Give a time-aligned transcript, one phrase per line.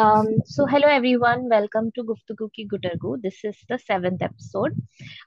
[0.00, 4.80] Um, so hello everyone, welcome to गुफ्तगू की गुटरगू this is the seventh episode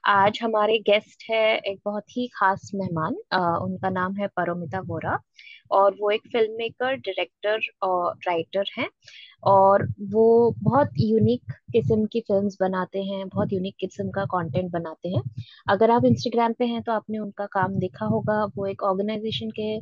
[0.04, 5.18] आज हमारे गेस्ट है एक बहुत ही खास मेहमान uh, उनका नाम है परोमिता वोरा
[5.70, 8.88] और वो एक फ़िल्म मेकर डायरेक्टर और राइटर हैं
[9.52, 15.08] और वो बहुत यूनिक किस्म की फिल्म्स बनाते हैं बहुत यूनिक किस्म का कंटेंट बनाते
[15.08, 15.22] हैं।
[15.68, 19.78] अगर आप इंस्टाग्राम पे हैं तो आपने उनका काम देखा होगा। वो एक ऑर्गेनाइजेशन के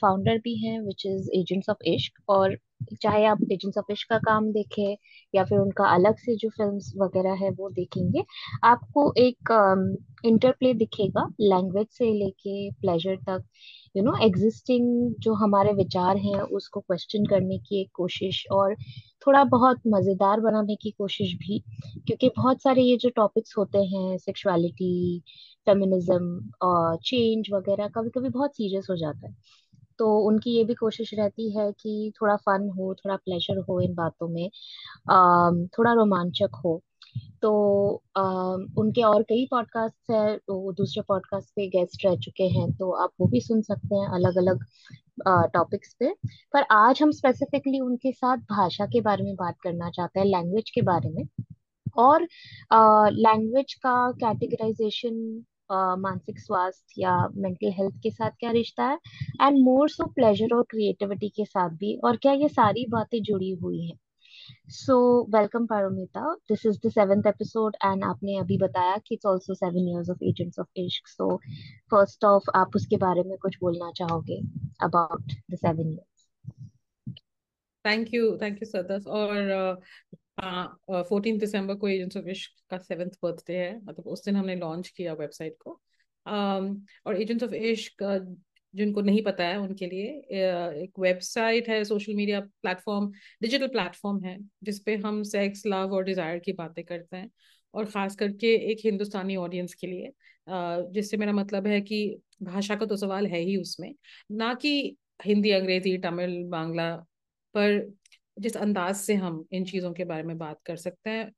[0.00, 2.56] फाउंडर भी हैं विच इज़ एजेंट्स ऑफ़ इश्क और
[3.02, 3.38] चाहे आप
[3.78, 4.96] ऑफ़ इश्क का काम देखें
[5.34, 8.24] या फिर उनका अलग से जो फिल्म्स वगैरह है वो देखेंगे।
[8.64, 9.52] आपको एक
[10.24, 13.44] इंटरप्ले um, दिखेगा लैंग्वेज से लेके प्लेजर तक।
[13.96, 18.74] यू नो एग्जिस्टिंग जो हमारे विचार हैं उसको क्वेश्चन करने की एक कोशिश और
[19.26, 21.58] थोड़ा बहुत मज़ेदार बनाने की कोशिश भी
[22.06, 25.20] क्योंकि बहुत सारे ये जो टॉपिक्स होते हैं सेक्सुअलिटी
[25.66, 29.34] फेमिनिज्म और चेंज वगैरह कभी कभी बहुत सीरियस हो जाता है।
[29.98, 33.94] तो उनकी ये भी कोशिश रहती है कि थोड़ा फन हो थोड़ा प्लेजर हो इन
[33.94, 34.48] बातों में
[35.68, 36.80] थोड़ा रोमांचक हो।
[37.42, 37.50] तो
[38.16, 38.22] आ,
[38.78, 42.90] उनके और कई पॉडकास्ट है तो वो दूसरे पॉडकास्ट पे गेस्ट रह चुके हैं तो
[43.04, 44.64] आप वो भी सुन सकते हैं अलग अलग
[45.54, 46.12] टॉपिक्स पे।
[46.54, 50.70] पर आज हम स्पेसिफिकली उनके साथ भाषा के बारे में बात करना चाहते हैं लैंग्वेज
[50.70, 51.24] के बारे में।
[51.98, 52.22] और
[53.12, 55.14] लैंग्वेज का कैटेगराइजेशन
[55.70, 58.98] मानसिक स्वास्थ्य या मेंटल हेल्थ के साथ क्या रिश्ता है?
[59.42, 63.50] एंड मोर सो प्लेजर और क्रिएटिविटी के साथ भी, और क्या ये सारी बातें जुड़ी
[63.62, 63.98] हुई हैं?
[64.70, 64.96] So
[65.34, 69.88] welcome Paromita this is the seventh episode and आपने अभी बताया कि it's also seven
[69.88, 71.36] years of Agents of Ishq so
[71.90, 74.40] first of आप उसके बारे में कुछ बोलना चाहोगे
[74.82, 76.26] about the seven years
[77.84, 79.50] thank you thank you सदस और
[80.38, 84.88] फोर्टीन दिसंबर को एजेंट्स ऑफ़ इश्क का सेवेंथ बर्थडे है मतलब उस दिन हमने लॉन्च
[84.88, 85.80] किया वेबसाइट को।
[86.26, 88.04] और एजेंट्स ऑफ़ इश्क
[88.74, 90.06] जिनको नहीं पता है उनके लिए
[90.82, 93.10] एक वेबसाइट है social media platform
[93.42, 97.30] digital platform है, जिसपे हम सेक्स लव और डिज़ायर की बातें करते हैं,
[97.74, 100.12] और ख़ास करके एक हिंदुस्तानी ऑडियंस के लिए।
[100.92, 103.94] जिससे मेरा मतलब है कि भाषा का तो सवाल है ही उसमें,
[104.32, 106.94] ना कि हिंदी, अंग्रेज़ी, तमिल, बांग्ला,
[107.54, 107.78] पर
[108.38, 111.32] जिस अंदाज से हम इन चीज़ों के बारे में बात कर सकते हैं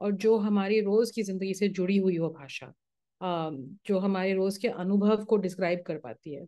[0.00, 2.72] और जो हमारी रोज़ की ज़िंदगी से जुड़ी हुई हो भाषा
[3.20, 6.46] जो हमारे रोज़ के अनुभव को डिस्क्राइब कर पाती है,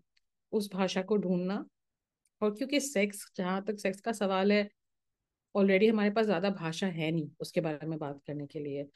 [0.53, 1.65] उस भाषा को ढूंढना।
[2.41, 4.69] और क्योंकि सेक्स जहाँ तक सेक्स का सवाल है
[5.55, 8.87] ऑलरेडी हमारे पास ज़्यादा भाषा है नहीं उसके बारे में बात करने के लिए।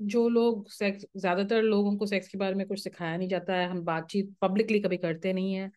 [0.00, 3.68] जो लोग सेक्स ज़्यादातर लोगों को सेक्स के बारे में कुछ सिखाया नहीं जाता है,
[3.68, 5.70] हम बातचीत पब्लिकली कभी करते नहीं है।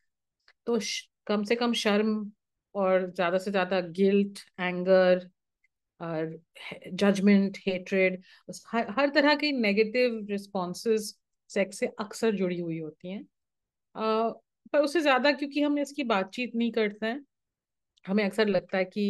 [0.68, 0.80] तो
[1.28, 2.32] कम से कम शर्म
[2.76, 5.30] और ज़्यादा से ज़्यादा गिल्ट एंगर
[6.00, 6.40] और
[6.94, 8.22] जजमेंट हेट्रेड
[8.68, 11.14] हर, हर तरह की नेगेटिव रिस्पॉन्सेज
[11.50, 13.24] सेक्स से अक्सर जुड़ी हुई होती हैं।
[14.74, 17.26] पर उससे ज़्यादा क्योंकि हम इसकी बातचीत नहीं करते हैं
[18.06, 19.06] हमें अक्सर लगता है कि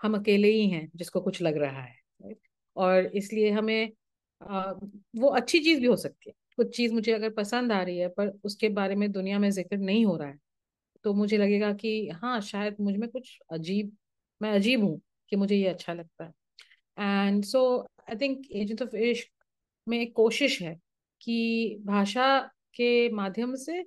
[0.00, 2.34] हम अकेले ही हैं जिसको कुछ लग रहा है
[2.76, 3.92] और इसलिए हमें
[4.40, 4.72] आ,
[5.16, 8.08] वो अच्छी चीज़ भी हो सकती है। कुछ चीज़ मुझे अगर पसंद आ रही है
[8.10, 10.38] पर उसके बारे में दुनिया में ज़िक्र नहीं हो रहा है
[11.04, 13.96] तो मुझे लगेगा कि हाँ शायद मुझमें कुछ अजीब,
[14.40, 15.00] मैं अजीब हूँ
[15.32, 16.32] कि मुझे ये अच्छा लगता है।
[16.98, 17.62] And so
[18.10, 19.30] I think Agent of Ishq
[19.86, 20.74] में एक कोशिश है
[21.20, 22.38] कि भाषा
[22.76, 23.78] के माध्यम से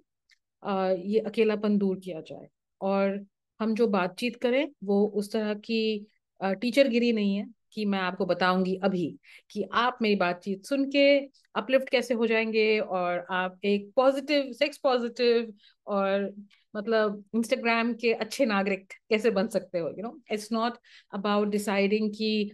[0.64, 2.48] ये अकेलापन दूर किया जाए।
[2.82, 3.26] और
[3.60, 6.08] हम जो बातचीत करें, वो उस तरह की
[6.42, 9.20] टीचर गिरी नहीं है। कि मैं आपको बताऊँगी अभी
[9.50, 11.20] कि आप मेरी बातचीत सुन के
[11.56, 15.54] अपलिफ्ट कैसे हो जाएँगे और आप एक पॉजिटिव सेक्स पॉजिटिव
[15.88, 16.34] और
[16.76, 20.74] मतलब इंस्टाग्राम के अच्छे नागरिक कैसे बन सकते हो you know it's not
[21.14, 22.52] about deciding कि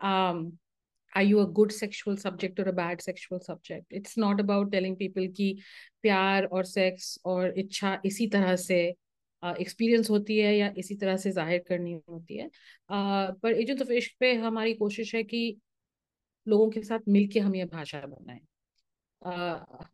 [0.00, 4.96] are you a good sexual subject और a bad sexual subject it's not about telling
[4.96, 5.58] people कि
[6.02, 8.94] प्यार और सेक्स और इच्छा इसी तरह से
[9.42, 13.82] एक्सपीरियंस uh, होती है या इसी तरह से ज़ाहिर करनी होती है। uh, पर एजेंट
[13.82, 15.56] ऑफ़ इश्क पे हमारी कोशिश है कि
[16.48, 18.40] लोगों के साथ मिलके हम ये भाषा बनाएँ।
[19.22, 19.86] uh,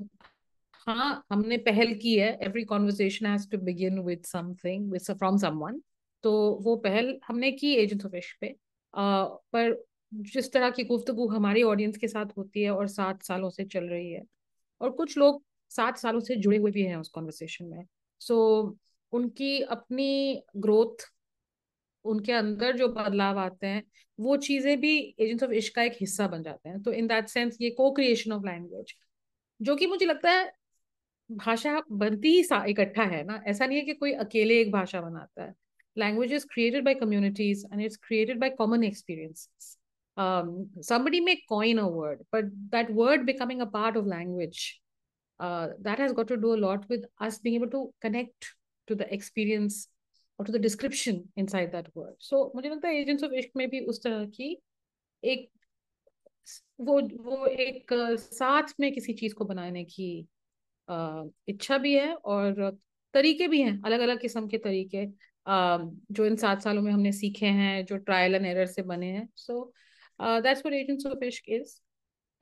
[0.87, 5.83] हाँ हमने पहल की है। Every conversation has to begin with something with from someone
[6.23, 8.57] तो वो पहल हमने की एजेंट ऑफ़ इश्क पे।
[8.95, 9.85] आ, पर
[10.15, 13.85] जिस तरह की गुफ्तगु हमारे ऑडियंस के साथ होती है और सात सालों से चल
[13.85, 14.23] रही है
[14.81, 17.87] और कुछ लोग सात सालों से जुड़े हुए भी हैं उस कॉन्वर्सेशन में।
[18.21, 18.79] सो so,
[19.13, 20.97] उनकी अपनी ग्रोथ
[22.05, 23.83] उनके अंदर जो बदलाव आते हैं
[24.21, 27.29] वो चीज़ें भी एजेंट्स ऑफ़ इश्क का एक हिस्सा बन जाते हैं। तो इन दैट
[27.29, 28.95] सेंस ये को क्रिएशन ऑफ़ लैंग्वेज
[29.63, 30.53] जो कि मुझे लगता है
[31.33, 35.45] भाषा बनती ही इकट्ठा है ना। ऐसा नहीं है कि कोई अकेले एक भाषा बनाता
[35.45, 35.55] है।
[35.99, 39.79] Language is created by communities and it's created by common experiences
[40.17, 40.71] um,
[41.79, 44.81] a word, but that word becoming a part of language,
[45.41, 48.55] uh, that has got to do a lot with us being able to connect
[48.89, 49.85] to the experience
[50.39, 53.69] और to the description inside that word so मुझे लगता है agents of Ishq में
[53.71, 54.57] भी उस तरह की
[55.23, 55.49] एक
[56.81, 60.09] वो वो एक साथ में किसी चीज़ को बनाने की
[61.49, 62.71] इच्छा भी है और
[63.15, 65.07] तरीके भी हैं अलग अलग किस्म के तरीके
[65.47, 69.29] जो इन सात सालों में हमने सीखे हैं, जो ट्रायल एंड एरर से बने हैं।
[69.37, 69.73] So
[70.21, 71.77] that's what Agents of Ishq is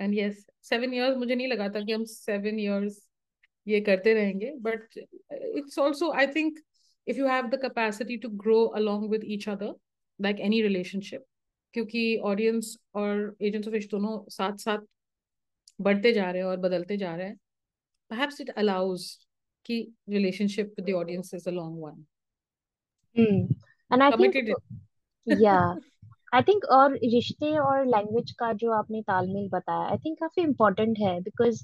[0.00, 3.06] and yes seven years मुझे नहीं लगा था कि हम सेवन इयर्स
[3.66, 6.58] ये करते रहेंगे but it's also I think
[7.06, 9.74] if you have the capacity to grow along with each other
[10.18, 11.24] like any relationship
[11.74, 14.86] क्योंकि ऑडियंस और एजेंट्स ऑफ़ इश्क दोनों साथ साथ
[15.80, 17.38] बढ़ते जा रहे हैं और बदलते जा रहे हैं
[18.10, 19.04] perhaps it allows
[19.66, 19.76] कि
[20.08, 22.04] relationship with the audience is a long one.
[23.16, 23.46] Hmm.
[23.90, 24.46] And I Committed
[25.26, 25.74] think, yeah,
[26.34, 30.98] I think और रिश्ते और लैंग्वेज का जो आपने तालमेल बताया आई थिंक काफ़ी इम्पोर्टेंट
[30.98, 31.62] है बिकॉज़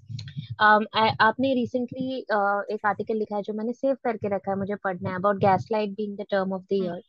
[0.60, 0.84] um,
[1.20, 5.10] आपने रिसेंटली uh, एक आर्टिकल लिखा है जो मैंने सेव करके रखा है मुझे पढ़ना
[5.10, 5.36] है about
[5.72, 7.02] gaslight being the term of the year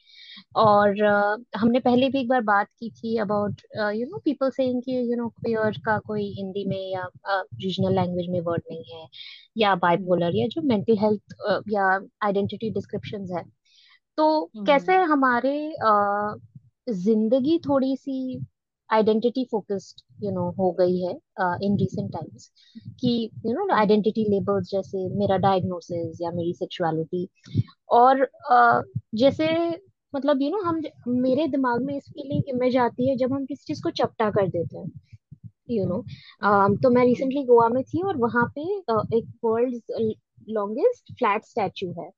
[0.55, 4.81] और uh, हमने पहले भी एक बार बात की थी about you know people saying
[4.81, 8.83] कि यू नो क्वियर का कोई हिंदी में या रीजनल uh, लैंग्वेज में वर्ड नहीं
[8.93, 9.07] है
[9.57, 13.43] या बाइपोलर या जो मेंटल हेल्थ uh, या आइडेंटिटी डिस्क्रिप्शन है।
[14.17, 16.39] तो कैसे हमारे uh,
[16.89, 18.45] ज़िंदगी थोड़ी सी
[18.91, 21.13] आइडेंटिटी फोकस्ड यू नो हो गई है
[21.65, 22.51] इन रिसेंट टाइम्स
[22.99, 27.27] कि यू नो आइडेंटिटी लेबल्स जैसे मेरा डायग्नोसिस या मेरी सेक्सुअलिटी
[27.91, 28.81] और uh,
[29.15, 29.47] जैसे
[30.13, 33.33] मतलब यू you नो know, हम मेरे दिमाग में इसके लिए इमेज आती है जब
[33.33, 34.91] हम किसी चीज़ को चपटा कर देते हैं
[35.69, 36.05] you you know know.
[36.49, 40.15] um, तो मैं रिसेंटली गोवा में थी और वहाँ पे uh, एक वर्ल्ड
[40.49, 42.09] लॉन्गेस्ट फ्लैट स्टैचू है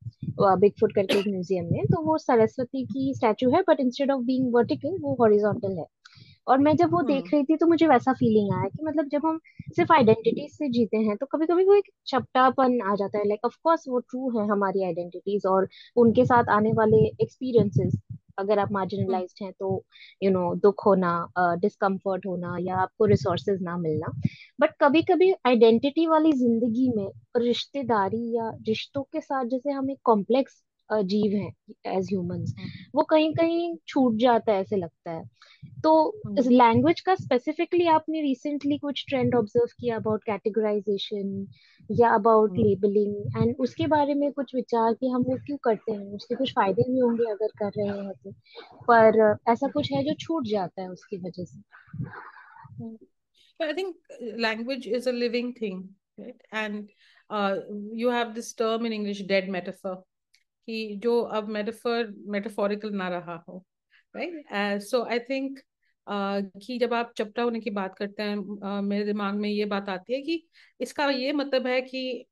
[0.60, 4.54] बिग फुट करके म्यूज़ियम में तो वो सरस्वती की स्टैचू है but instead of being
[4.54, 5.86] vertical वो हॉरिजॉन्टल है
[6.48, 9.08] और मैं जब वो देख हम्म। रही थी तो मुझे वैसा फीलिंग आया कि मतलब
[9.10, 9.40] जब हम
[9.76, 13.46] सिर्फ़ आइडेंटिटी से जीते हैं तो कभी कभी वो एक चपटापन आ जाता है। लाइक
[13.46, 15.68] ऑफ़ कोर्स वो ट्रू है हमारी आइडेंटिटीज और
[15.98, 17.98] उनके साथ आने वाले एक्सपीरियंसेस
[18.40, 19.68] अगर आप मार्जिनलाइज्ड हैं तो
[20.24, 24.12] यू you नो know, दुख होना डिस्कम्फर्ट uh, होना या आपको रिसोर्सेज ना मिलना।
[24.60, 30.00] बट कभी कभी आइडेंटिटी वाली ज़िंदगी में रिश्तेदारी या रिश्तों के साथ जैसे हम एक
[30.04, 30.62] कॉम्प्लेक्स
[31.02, 31.54] जीव हैं
[31.98, 32.54] एज ह्यूमंस
[32.96, 35.24] वो कहीं कहीं छूट जाता है ऐसे लगता है।
[35.84, 41.48] तो लैंग्वेज का स्पेसिफिकली आपने रिसेंटली कुछ ट्रेंड ऑब्ज़र्व किया अबाउट कैटेगराइजेशन
[41.92, 46.14] या अबाउट लेबलिंग एंड उसके बारे में कुछ विचार कि हम वो क्यों करते हैं?
[46.14, 48.32] उसके कुछ फ़ायदे भी होंगे अगर कर रहे हैं तो।
[48.92, 51.62] पर ऐसा कुछ है जो छूट जाता है उसकी वजह से।
[53.60, 53.96] I think
[54.40, 55.82] language is a living thing,
[56.20, 56.40] right?
[56.52, 56.90] And
[57.30, 57.56] uh,
[57.94, 59.94] you have this term in English, dead metaphor,
[60.68, 63.64] कि जो अब मेटाफर मेटाफोरिकल ना रहा हो
[64.16, 65.60] राइट सो आई थिंक
[66.08, 69.90] कि जब आप चपटा होने की बात करते हैं uh, मेरे दिमाग में ये बात
[69.90, 70.48] आती है कि
[70.82, 72.26] इसका ये मतलब है कि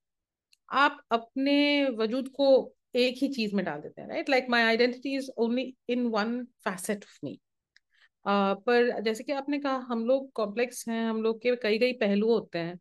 [0.71, 5.15] आप अपने वजूद को एक ही चीज़ में डाल देते हैं right like my identity
[5.15, 7.39] is only in one facet of me
[8.27, 12.27] पर जैसे कि आपने कहा हम लोग कॉम्प्लेक्स हैं हम लोग के कई कई पहलू
[12.33, 12.79] होते हैं।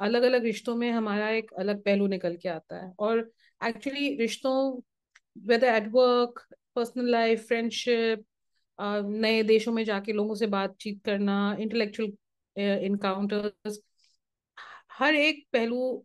[0.00, 3.30] अलग अलग रिश्तों में हमारा एक अलग पहलू निकल के आता है। और
[3.62, 4.80] एक्चुअली रिश्तों
[5.36, 8.24] whether at work personal life friendship
[8.78, 12.12] नए देशों में जाके लोगों से बातचीत करना इंटेलेक्चुअल
[12.84, 13.80] इनकाउंटर्स
[14.92, 16.04] हर एक पहलू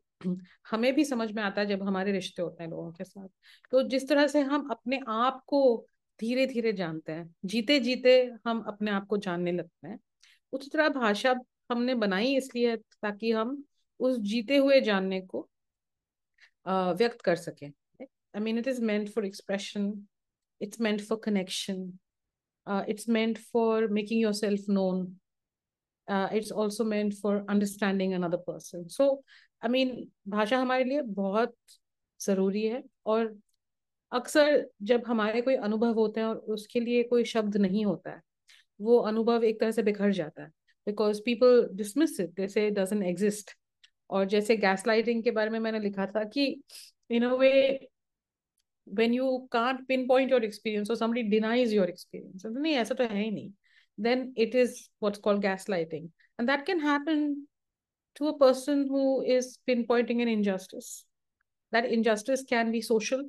[0.71, 3.27] हमें भी समझ में आता है जब हमारे रिश्ते होते हैं लोगों के साथ।
[3.71, 5.87] तो जिस तरह से हम अपने आप को
[6.19, 9.99] धीरे धीरे जानते हैं जीते जीते हम अपने आप को जानने लगते हैं,
[10.53, 11.35] उसी तरह भाषा
[11.71, 13.63] हमने बनाई इसलिए ताकि हम
[13.99, 15.47] उस जीते हुए जानने को
[16.67, 17.67] व्यक्त कर सकें।
[18.01, 19.91] I mean it is meant for expression
[20.61, 21.91] it's meant for connection
[22.67, 25.01] it's it's for making yourself known
[26.07, 28.87] it's also also for understanding another person.
[28.89, 29.23] So,
[29.61, 29.95] i mean,
[30.27, 31.55] भाषा हमारे लिए बहुत
[32.19, 33.35] ज़रूरी है और
[34.11, 38.21] अक्सर जब हमारे कोई अनुभव होते हैं और उसके लिए कोई शब्द नहीं होता है,
[38.79, 40.49] वो अनुभव एक तरह से बिखर जाता है।
[40.87, 43.51] बिकॉज़ पीपल डिसमिस इट जैसे डजेंट एग्जिस्ट
[44.10, 46.46] और जैसे गैस लाइटिंग के बारे में मैंने लिखा था कि
[47.10, 47.52] इन अ वे
[48.86, 53.22] when you can't pinpoint your experience or somebody denies your experience नहीं ऐसा तो है
[53.22, 53.52] ही नहीं
[54.06, 57.46] then it is what's called gaslighting and that can happen
[58.16, 61.04] to a person who is pinpointing an injustice
[61.72, 63.22] that injustice can be social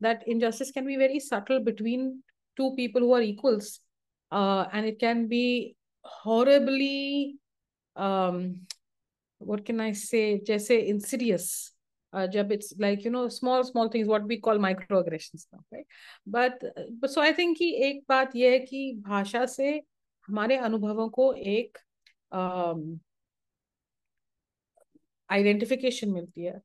[0.00, 2.22] that injustice can be very subtle between
[2.56, 3.80] two people who are equals
[4.32, 7.36] uh, and it can be horribly
[7.96, 8.60] um,
[9.45, 10.41] what can i say?
[10.41, 11.75] just say insidious
[12.13, 14.59] जब it's like you know small small things what we call
[14.99, 15.85] microaggressions right
[16.29, 16.65] but
[17.05, 19.69] so I think कि एक बात यह है कि भाषा से
[20.27, 21.77] हमारे अनुभवों को एक
[25.29, 26.61] आइडेंटिफिकेशन um, मिलती है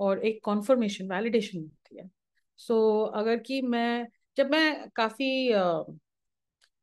[0.00, 2.10] और एक कॉन्फर्मेशन वैलिडेशन मिलती है।
[2.56, 5.48] सो so, अगर कि मैं जब मैं काफ़ी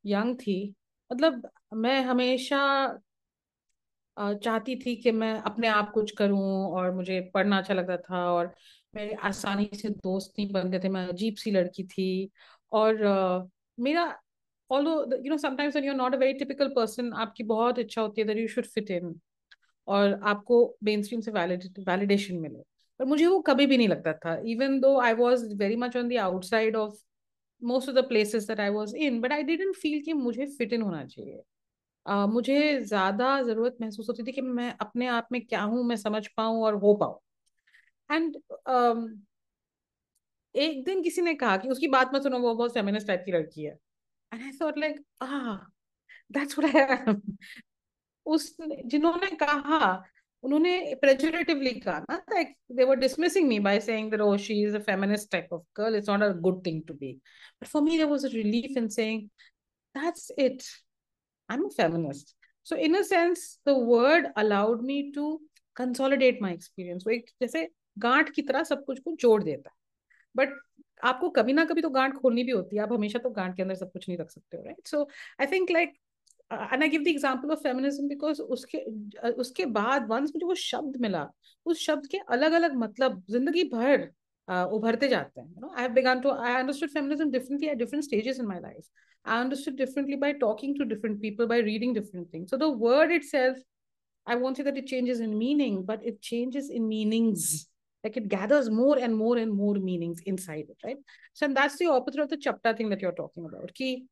[0.05, 0.75] यंग थी
[1.11, 2.59] मतलब मैं हमेशा
[4.19, 8.53] चाहती थी कि मैं अपने आप कुछ करूँ और मुझे पढ़ना अच्छा लगता था और
[8.95, 12.29] मेरे आसानी से दोस्त नहीं बनते थे मैं अजीब सी लड़की थी।
[12.71, 13.49] और uh,
[13.79, 14.19] मेरा
[14.69, 18.27] although you know sometimes when you're not a very typical आपकी बहुत इच्छा होती है
[18.27, 19.13] that you should fit in
[19.88, 22.59] और आपको मेन स्ट्रीम से वैलिडेशन मिले।
[22.99, 26.09] पर मुझे वो कभी भी नहीं लगता था। Even though I was very much on
[26.09, 26.93] the outside of
[27.63, 30.73] most of the places that I was in but I didn't feel कि मुझे फिट
[30.73, 31.41] इन होना चाहिए।
[32.09, 35.95] Uh, मुझे ज़्यादा ज़रूरत महसूस होती थी कि मैं अपने आप में क्या हूँ मैं
[35.95, 37.19] समझ पाऊँ और हो पाऊँ।
[38.09, 38.35] एंड
[40.55, 43.31] एक दिन किसी ने कहा कि उसकी बात मत सुनो वो बहुत फेमिनिस्ट टाइप की
[43.31, 43.77] लड़की है।
[44.31, 45.57] And I thought like ah
[46.31, 47.19] that's what I am.
[48.25, 49.77] उस जिन्होंने कहा
[50.43, 54.75] उन्होंने पेजोरेटिवली कहा ना like they were dismissing me by saying that oh she is
[54.77, 57.11] a feminist type of girl it's not a good thing to be
[57.61, 59.27] but for me there was a relief in saying
[59.95, 60.63] that's it
[61.49, 65.35] am a feminist so in a sense the word allowed me to
[65.75, 69.75] consolidate my experience वो एक जैसे गांठ की तरह सब कुछ को जोड़ देता है।
[70.35, 70.59] बट
[71.03, 73.61] आपको कभी ना कभी तो गांठ खोलनी भी होती है। आप हमेशा तो गांठ के
[73.61, 75.07] अंदर सब कुछ नहीं रख सकते हो right so
[75.41, 75.93] I think like
[76.51, 78.77] and I give the example of feminism because उसके
[79.41, 81.27] उसके बाद वंस मुझे वो शब्द मिला
[81.65, 84.07] उस शब्द के अलग अलग मतलब ज़िंदगी भर
[84.47, 87.77] uh, उभरते जाते हैं you know I have begun to I understood feminism differently at
[87.77, 88.89] different stages in my life
[89.24, 93.14] I understood differently by talking to different people by reading different things so the word
[93.20, 93.62] itself
[94.26, 97.68] I won't say that it changes in meaning, but it changes in meanings.
[98.04, 100.96] Like it gathers more and more and more meanings inside it, right?
[101.32, 103.72] So and that's the opposite of the chapta thing that you're talking about.
[103.74, 104.06] कि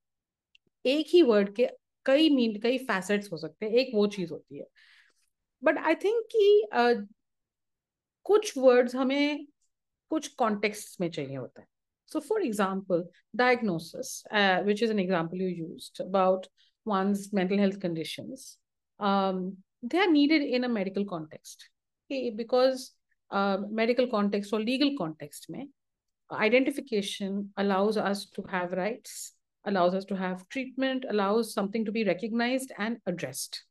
[0.85, 1.69] एक ही word के
[2.07, 4.67] कई mean कई facets हो सकते हैं एक वो चीज होती है
[5.65, 7.07] बट आई थिंक कि uh,
[8.25, 9.47] कुछ वर्ड्स हमें
[10.11, 11.67] कुछ कॉन्टेक्स्ट में चाहिए होता है
[12.08, 13.04] so, for example,
[13.36, 16.48] diagnosis, uh, which is an example you used about
[16.86, 18.58] one's mental health conditions,
[19.00, 21.70] um, they are needed in a medical context.
[22.10, 22.94] Okay, because
[23.30, 25.68] uh, medical context or legal context, may,
[26.32, 29.34] identification allows us to have rights,
[29.66, 33.64] allows us to have treatment, allows something to be recognized and addressed.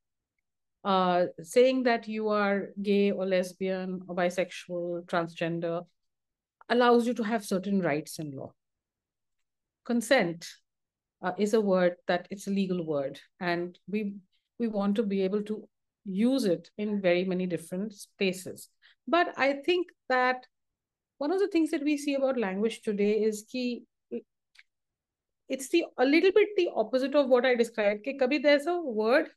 [0.84, 5.84] Uh, saying that you are gay or lesbian or bisexual, transgender,
[6.68, 8.52] allows you to have certain rights in law.
[9.84, 10.46] Consent
[11.22, 14.14] uh, is a word that it's a legal word, and we
[14.58, 15.68] we want to be able to
[16.04, 18.68] use it in very many different spaces.
[19.06, 20.46] But I think that
[21.18, 23.84] one of the things that we see about language today is key
[25.48, 28.00] it's the a little bit the opposite of what I described.
[28.00, 29.28] Okay, kabhi there's a word,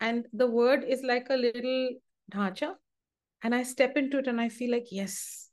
[0.00, 1.90] and the word is like a little
[2.30, 2.74] dhacha,
[3.42, 5.43] and I step into it and I feel like yes,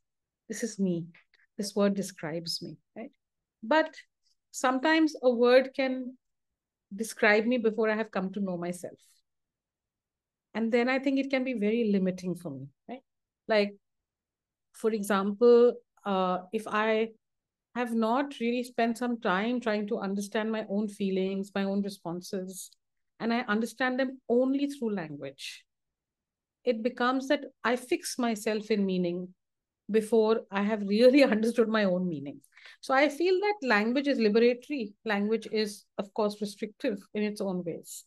[0.52, 1.06] this is me.
[1.58, 3.12] This word describes me, right?
[3.64, 3.96] But
[4.52, 6.18] sometimes a word can
[6.94, 9.00] describe me before I have come to know myself.
[10.54, 13.00] And then I think it can be very limiting for me, right?
[13.48, 13.78] Like,
[14.74, 17.12] for example, uh, if I
[17.76, 22.72] have not really spent some time trying to understand my own feelings, my own responses,
[23.22, 25.64] and I understand them only through language.
[26.66, 29.34] It becomes that I fix myself in meaning
[29.92, 32.42] before I have really understood my own meaning.
[32.82, 34.94] So I feel that language is liberatory.
[35.06, 38.06] Language is, of course, restrictive in its own ways.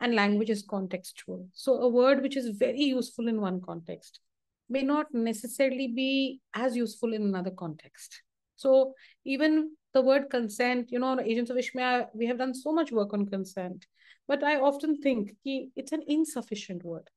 [0.00, 1.48] And language is contextual.
[1.52, 4.20] So a word which is very useful in one context
[4.68, 8.22] may not necessarily be as useful in another context.
[8.56, 8.94] So
[9.24, 13.12] even the word consent, you know, Agents of Ishq, we have done so much work
[13.12, 13.86] on consent.
[14.28, 17.10] But I often think it's an insufficient word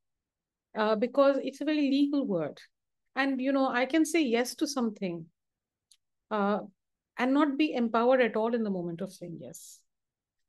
[0.76, 2.60] uh, because it's a very legal word.
[3.16, 5.26] And, you know, I can say yes to something
[6.32, 6.60] uh,
[7.18, 9.80] and not be empowered at all in the moment of saying yes.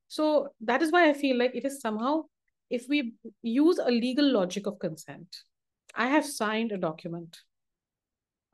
[0.08, 2.22] So that is why I feel like it is somehow,
[2.70, 5.36] if we use a legal logic of consent,
[5.94, 7.38] I have signed a document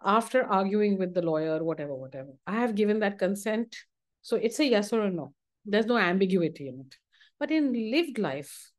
[0.05, 2.31] after arguing with the lawyer, whatever, whatever.
[2.47, 3.77] I have given that consent.
[4.23, 5.35] So it's a yes or a no.
[5.65, 6.97] There's no ambiguity in it.
[7.39, 8.73] But in lived life,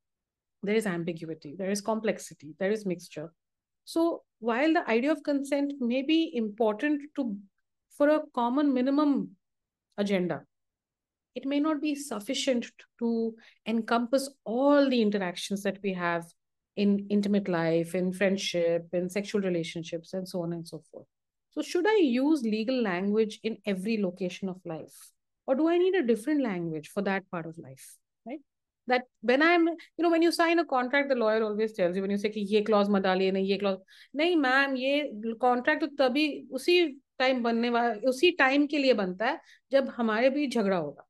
[0.63, 3.33] there is ambiguity, there is complexity, there is mixture.
[3.91, 7.35] So while the idea of consent may be important to
[7.97, 9.31] for a common minimum
[9.97, 10.45] agenda,
[11.35, 12.67] it may not be sufficient
[12.99, 13.35] to
[13.67, 16.23] encompass all the interactions that we have
[16.77, 21.07] in intimate life, in friendship, in sexual relationships, and so on and so forth.
[21.49, 24.95] So, should I use legal language in every location of life?
[25.47, 27.97] Or do I need a different language for that part of life?
[28.87, 32.01] That when I'm, you know, when you sign a contract, the lawyer always tells you
[32.01, 33.79] when you say कि ये clause मत डालिए नहीं ये clause
[34.15, 36.81] नहीं ma'am ये contract तो तभी उसी
[37.19, 39.39] टाइम बनने वाला उसी टाइम के लिए बनता है
[39.71, 41.05] जब हमारे बीच झगड़ा होगा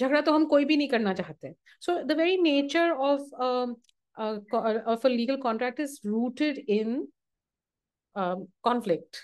[0.00, 3.34] झगड़ा तो हम कोई भी नहीं करना चाहते so the very nature of
[4.20, 7.06] of a legal contract is rooted in
[8.16, 9.16] conflict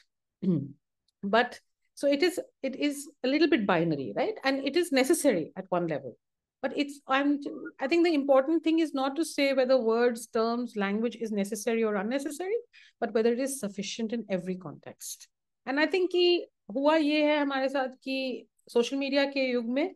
[1.23, 1.55] but
[1.99, 5.67] so it is it is a little bit binary right and it is necessary at
[5.69, 6.15] one level
[6.62, 7.40] but it's i'm
[7.80, 11.84] i think the important thing is not to say whether words terms language is necessary
[11.84, 12.58] or unnecessary
[13.00, 15.28] but whether it is sufficient in every context
[15.66, 16.26] and i think कि
[16.74, 19.96] हुआ ये है हमारे साथ कि social media के युग में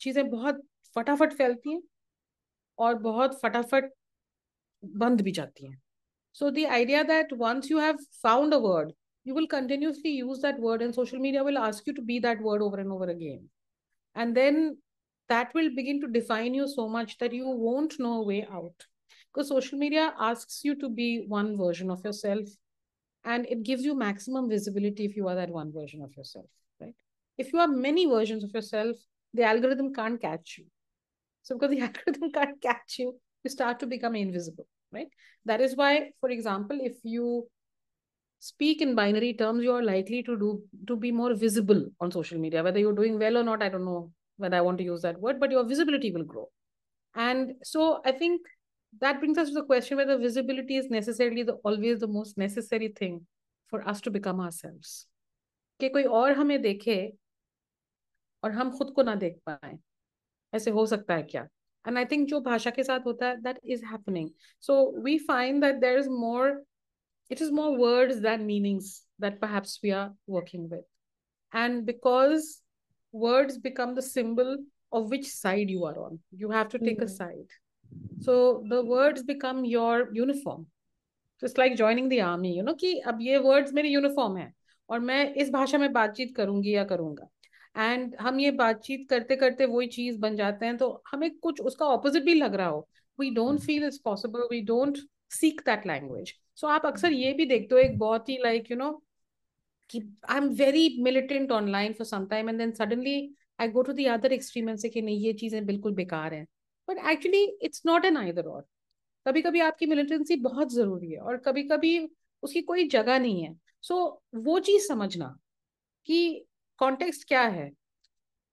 [0.00, 0.60] चीजें बहुत
[0.94, 1.82] फटाफट फैलती हैं
[2.78, 3.90] और बहुत फटाफट
[4.84, 5.80] बंद भी जाती हैं
[6.38, 8.88] so the idea that once you have found a word
[9.28, 12.42] you will continuously use that word and social media will ask you to be that
[12.48, 13.48] word over and over again
[14.14, 14.76] and then
[15.31, 18.87] that will begin to define you so much that you won't know a way out.
[19.33, 22.49] Because social media asks you to be one version of yourself
[23.23, 26.47] and it gives you maximum visibility if you are that one version of yourself
[26.81, 26.95] right?
[27.37, 28.97] If you are many versions of yourself
[29.33, 30.65] the algorithm can't catch you.
[31.43, 35.07] So because the algorithm can't catch you you start to become invisible right?
[35.45, 37.47] That is why for example if you
[38.39, 42.39] speak in binary terms you are likely to do to be more visible on social
[42.39, 42.63] media.
[42.63, 45.20] Whether you're doing well or not i don't know whether i want to use that
[45.20, 46.48] word but your visibility will grow
[47.14, 48.40] and so i think
[49.00, 52.88] that brings us to the question whether visibility is necessarily the always the most necessary
[52.88, 53.20] thing
[53.68, 55.06] for us to become ourselves
[55.80, 56.96] कि कोई और हमें देखे
[58.44, 59.78] और हम खुद को ना देख पाए
[60.54, 61.46] ऐसे हो सकता है क्या
[61.88, 64.30] and i think जो भाषा के साथ होता है that is happening
[64.60, 66.62] so we find that there is more
[67.30, 70.84] it is more words than meanings that perhaps we are working with
[71.52, 72.59] and because
[73.13, 74.57] words become the symbol
[74.91, 77.03] of which side you are on you have to take mm-hmm.
[77.03, 77.51] a side
[78.21, 80.65] so the words become your uniform
[81.41, 84.51] just like joining the army you know कि अब ये words मेरी uniform है
[84.89, 87.27] और मैं इस भाषा में बातचीत करूँगी या करूँगा
[87.75, 91.85] एंड हम ये बातचीत करते करते वही चीज़ बन जाते हैं तो हमें कुछ उसका
[91.85, 92.87] ऑपोजिट भी लग रहा हो
[93.19, 94.97] we don't feel it's possible we don't
[95.31, 98.77] seek that language so आप अक्सर ये भी देखते हो एक बहुत ही like you
[98.77, 98.91] know
[99.95, 103.15] I am very militant online for some time and then suddenly
[103.59, 106.45] I go to the other extreme and say कि नहीं ये चीज़ें बिल्कुल बेकार हैं।
[106.87, 108.65] But actually it's not an either or
[109.25, 111.97] कभी कभी आपकी मिलिटेंसी बहुत ज़रूरी है और कभी कभी
[112.43, 115.35] उसकी कोई जगह नहीं है। सो so, वो चीज़ समझना
[116.07, 116.45] कि
[116.79, 117.71] कॉन्टेक्स्ट क्या है।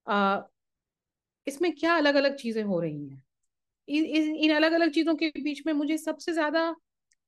[0.07, 0.40] आ,
[1.46, 3.22] इसमें क्या अलग अलग चीज़ें हो रही हैं।
[3.88, 6.70] इन इन अलग अलग चीज़ों के बीच में मुझे सबसे ज़्यादा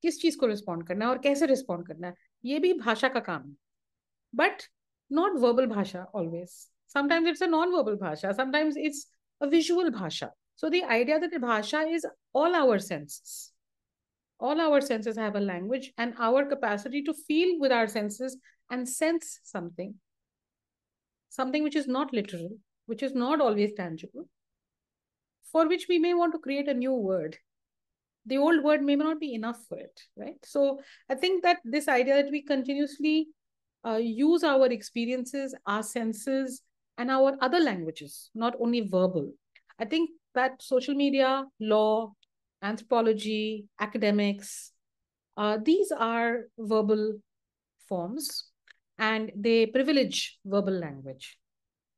[0.05, 3.20] किस चीज़ को रिस्पॉन्ड करना है और कैसे रिस्पॉन्ड करना है ये भी भाषा का
[3.20, 3.55] काम है।
[4.32, 4.66] but
[5.08, 6.68] not verbal bhasha always.
[6.86, 8.34] Sometimes it's a non-verbal bhasha.
[8.34, 9.06] Sometimes it's
[9.40, 10.30] a visual bhasha.
[10.56, 13.52] So the idea that the bhasha is all our senses.
[14.38, 18.38] All our senses have a language and our capacity to feel with our senses
[18.70, 19.94] and sense something.
[21.28, 22.50] Something which is not literal,
[22.86, 24.28] which is not always tangible,
[25.52, 27.36] for which we may want to create a new word.
[28.26, 30.38] The old word may not be enough for it, right?
[30.44, 33.28] So I think that this idea that we continuously
[33.86, 36.62] uh, use our experiences, our senses,
[36.98, 39.32] and our other languages, not only verbal.
[39.78, 42.12] I think that social media, law,
[42.62, 44.72] anthropology, academics,
[45.36, 47.18] uh, these are verbal
[47.88, 48.50] forms
[48.98, 51.38] and they privilege verbal language.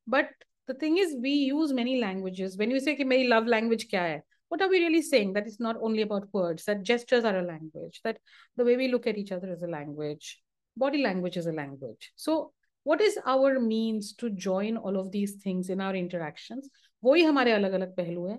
[0.06, 0.28] But
[0.68, 2.56] the thing is, we use many languages.
[2.56, 4.22] When you say, ki, my love language kya hai?
[4.52, 7.42] what are we really saying that it's not only about words that gestures are a
[7.42, 8.18] language that
[8.58, 10.42] the way we look at each other is a language
[10.76, 12.12] body language is a language.
[12.16, 12.52] So,
[12.86, 16.68] what is our means to join all of these things in our interactions?
[17.02, 18.38] वही हमारे अलग अलग पहलू है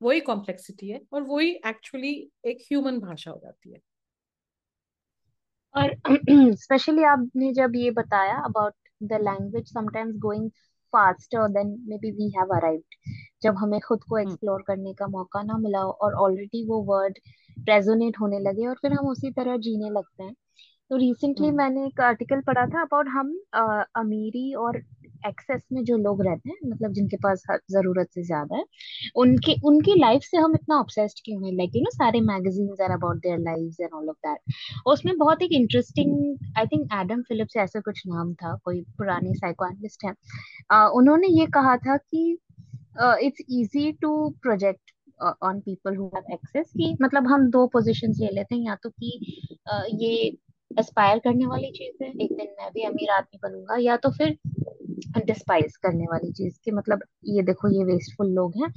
[0.00, 2.12] वही complexity है और वही एक्चुअली
[2.46, 3.80] एक ह्यूमन भाषा हो जाती है
[5.74, 5.94] और
[6.56, 10.50] स्पेशली आपने जब ये बताया about the language sometimes going
[10.92, 15.42] faster than maybe we have arrived जब हमें खुद को एक्सप्लोर हम्म। करने का मौका
[15.42, 17.18] ना मिला और ऑलरेडी वो वर्ड
[17.68, 20.34] रेजोनेट होने लगे और फिर हम उसी तरह जीने लगते हैं
[20.90, 24.82] तो रिसेंटली हम्म। मैंने एक आर्टिकल पढ़ा था अबाउट हम आ, अमीरी और
[25.26, 28.64] एक्सेस में जो लोग रहते हैं मतलब जिनके पास ज़रूरत से ज़्यादा है
[29.16, 31.52] उनके उनकी लाइफ से हम इतना ऑब्सेस्ड क्यों हैं?
[31.52, 34.54] लाइक यू नो सारे magazines are about their lives and all of that
[34.86, 36.12] उसमें बहुत एक interesting
[36.58, 40.12] I think Adam Phillips ऐसा कुछ नाम था कोई पुरानी साइकोएनालिस्ट है।
[40.74, 42.30] uh, उन्होंने ये कहा था कि
[43.26, 44.90] it's easy to project
[45.42, 48.90] on people who have excess कि मतलब हम दो पोजीशन ले लेते हैं या तो
[48.90, 49.18] कि
[49.72, 50.36] uh, ये
[50.78, 54.36] एस्पायर करने वाली चीज़ है। एक दिन मैं भी अमीर आदमी बनूँगा। या तो फिर
[55.26, 58.72] डिस्पाइज करने वाली चीज़ की मतलब ये देखो ये वेस्टफुल लोग हैं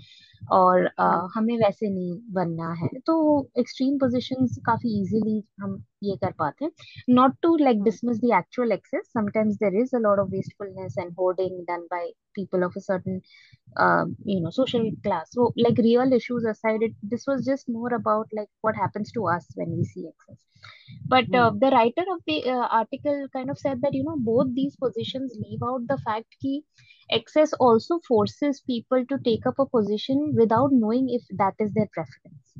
[0.51, 3.15] और आ, हमें वैसे नहीं बनना है। तो
[3.59, 6.71] एक्सट्रीम पोजिशन काफ़ी इजीली हम ये कर पाते हैं।
[7.09, 11.11] Not to like dismiss the actual excess sometimes there is a lot of wastefulness and
[11.19, 13.21] hoarding done by people of a certain
[14.29, 18.47] you know social class so like real issues aside this was just more about like
[18.65, 20.37] what happens to us when we see excess
[21.07, 21.29] but
[21.59, 25.65] the writer of the article kind of said that you know both these positions leave
[25.65, 26.61] out the fact that
[27.19, 31.89] excess also forces people to take up a position without knowing if that is their
[31.93, 32.59] preference.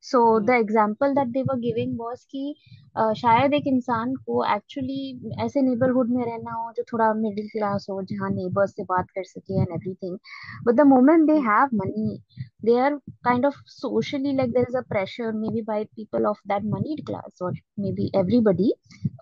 [0.00, 0.60] So the hmm.
[0.60, 2.54] example that they were giving was कि
[2.96, 8.00] शायद एक इंसान को actually ऐसे neighbourhood में रहना हो जो थोड़ा मिडिल क्लास हो
[8.10, 10.18] जहाँ नेबर्स से बात कर सके and everything
[10.66, 12.18] but the moment they have money
[12.64, 16.64] they are kind of socially like there is a pressure maybe by people of that
[16.66, 18.72] money class और मे बी एवरीबडी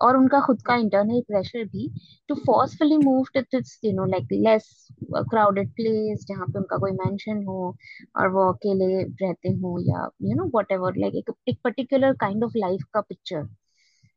[0.01, 1.89] और उनका खुद का इंटरनल प्रेशर भी
[2.29, 4.69] to forcefully move to you know like less
[5.13, 7.75] crowded place जहाँ पे उनका कोई मेंशन हो
[8.17, 12.57] और वो अकेले रहते हो या you know whatever like एक पर्टिकुलर काइंड ऑफ़
[12.57, 13.47] लाइफ का picture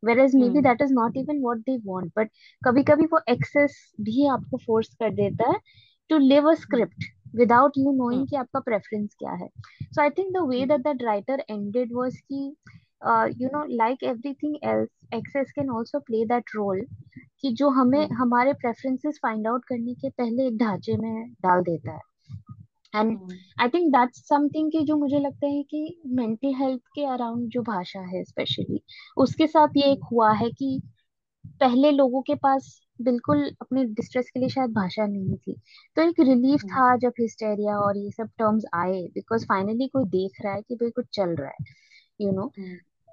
[0.19, 2.31] whereas maybe that is not even what they want but
[2.65, 5.59] कभी कभी वो एक्सेस भी आपको फोर्स कर देता है
[6.11, 7.05] to live a script
[7.37, 9.49] without you knowing आपका प्रेफरेंस क्या है.
[9.83, 12.45] So I think the way that that writer ended was की
[13.43, 16.87] you know like everything else access can also play that role
[17.41, 18.17] कि जो हमें hmm.
[18.17, 22.01] हमारे प्रेफरेंसेस फाइंड आउट करने के पहले एक ढांचे में डाल देता है.
[22.95, 23.19] And
[23.61, 27.63] I think that's something कि जो मुझे लगता है कि मेंटल हेल्थ के अराउंड जो
[27.63, 28.81] भाषा है स्पेशली
[29.17, 30.81] उसके साथ ये एक हुआ है कि
[31.61, 35.55] पहले लोगों के पास बिल्कुल अपने डिस्ट्रेस के लिए शायद भाषा नहीं थी।
[35.97, 40.41] तो एक रिलीफ था जब हिस्टेरिया और ये सब टर्म्स आए बिकॉज़ फाइनली कोई देख
[40.45, 41.65] रहा है कि भाई कुछ चल रहा है
[42.21, 42.53] यू you नो know?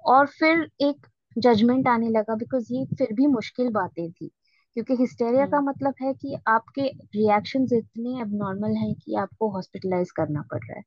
[0.04, 1.06] और फिर एक
[1.38, 4.30] जजमेंट आने लगा बिकॉज़ ये फिर भी मुश्किल बातें थी।
[4.76, 6.82] क्योंकि हिस्टेरिया का मतलब है कि आपके
[7.16, 10.82] रिएक्शंस इतने अबनॉर्मल हैं कि आपको हॉस्पिटलाइज करना पड़ रहा है।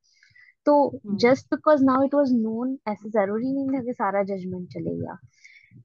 [0.65, 5.17] तो just because now it was known ऐसे ज़रूरी नहीं था कि सारा जजमेंट चलेगा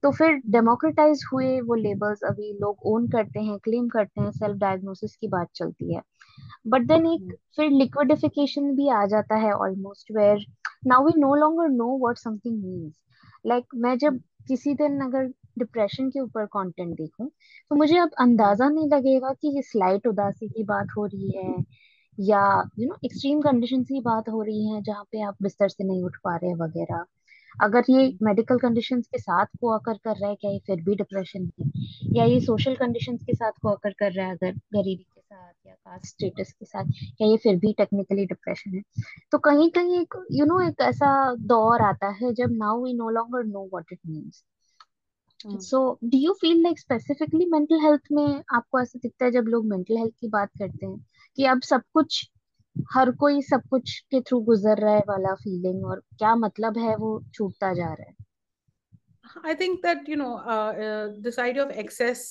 [0.03, 4.57] तो फिर डेमोक्रेटाइज हुए वो लेबल्स अभी लोग ओन करते हैं क्लेम करते हैं सेल्फ
[4.57, 6.01] डायग्नोसिस की बात चलती है।
[6.67, 10.45] बट देन एक फिर लिक्विडिफिकेशन भी आ जाता है almost where
[10.87, 12.93] now we no longer know what something means
[13.45, 17.29] like मैं जब किसी दिन अगर डिप्रेशन के ऊपर कंटेंट देखूँ
[17.71, 21.63] तो मुझे अब अंदाज़ा नहीं लगेगा कि ये स्लाइट उदासी की बात हो रही है
[22.19, 22.41] या
[22.79, 26.03] यू नो एक्सट्रीम कंडीशन की बात हो रही है जहाँ पे आप बिस्तर से नहीं
[26.03, 27.05] उठ पा रहे वगैरह।
[27.61, 30.95] अगर ये मेडिकल कंडीशन के साथ को अकर कर रहा है क्या ये फिर भी
[30.95, 31.71] डिप्रेशन है?
[32.15, 35.53] या ये सोशल कंडीशन के साथ को अकर कर रहा है अगर गरीबी के साथ
[35.67, 36.85] या कास्ट स्टेटस के साथ
[37.17, 38.81] क्या ये फिर भी टेक्निकली डिप्रेशन है?
[39.31, 42.83] तो कहीं कहीं एक यू you नो know, एक ऐसा दौर आता है जब now
[42.83, 44.43] we no longer know what it means
[45.45, 49.65] so do you feel like specifically mental health में आपको ऐसा दिखता है जब लोग
[49.65, 50.97] मेंटल हेल्थ की बात करते हैं?
[51.37, 52.29] कि अब सब कुछ
[52.95, 56.95] हर कोई सब कुछ के थ्रू गुजर रहा है वाला फीलिंग और क्या मतलब है
[56.95, 58.15] वो छूटता जा रहा है?
[59.45, 60.29] I think that you know
[61.21, 62.25] this idea of access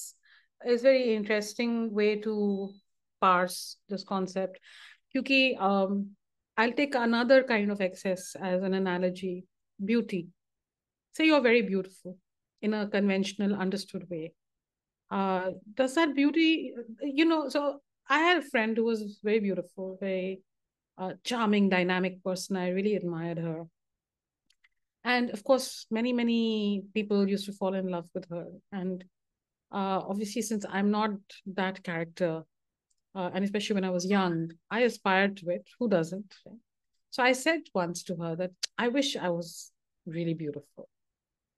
[0.60, 2.34] is very interesting way to
[3.22, 4.58] parse this concept
[5.10, 5.42] क्योंकि
[6.56, 9.34] I take another kind of access as an analogy
[9.80, 10.26] beauty
[11.14, 12.14] से you are very beautiful
[12.62, 14.32] in a conventional understood way.
[15.10, 16.72] Uh, does that beauty
[17.02, 20.40] you know so i had a friend who was very beautiful very
[20.98, 22.56] uh, charming dynamic person.
[22.56, 23.64] I really admired her.
[25.04, 28.46] And of course many many people used to fall in love with her.
[28.70, 29.04] And
[29.72, 31.12] uh, obviously since i'm not
[31.46, 32.42] that character
[33.14, 35.66] uh, and especially when i was young i aspired to it.
[35.78, 36.34] Who doesn't
[37.10, 39.72] so i said once to her that i wish i was
[40.06, 40.88] really beautiful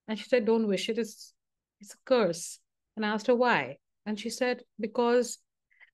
[0.08, 0.98] and she said, Don't wish it.
[0.98, 1.32] It's,
[1.80, 2.58] it's a curse.
[2.96, 3.78] And I asked her why.
[4.06, 5.38] And she said, Because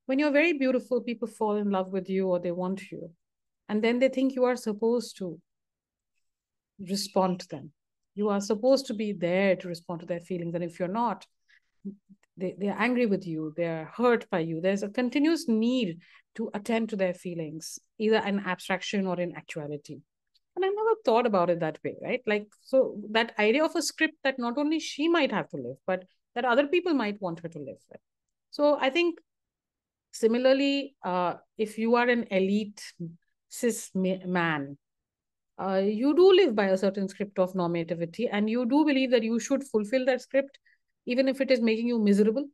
[0.06, 3.10] when you're very beautiful, people fall in love with you or they want you.
[3.68, 5.40] And then they think you are supposed to
[6.80, 7.72] respond to them.
[8.14, 10.54] You are supposed to be there to respond to their feelings.
[10.54, 11.26] And if you're not,
[12.36, 14.60] they, they're angry with you, they're hurt by you.
[14.60, 15.98] There's a continuous need
[16.34, 20.00] to attend to their feelings, either in abstraction or in actuality
[20.56, 22.22] and i never thought about it that way right?
[22.26, 25.76] Like so that idea of a script that not only she might have to live
[25.86, 28.00] but that other people might want her to live with.
[28.50, 29.18] So i think
[30.12, 32.82] similarly uh, if you are an elite
[33.48, 34.76] cis man
[35.60, 39.22] uh, you do live by a certain script of normativity and you do believe that
[39.22, 40.58] you should fulfill that script
[41.06, 42.46] even if it is making you miserable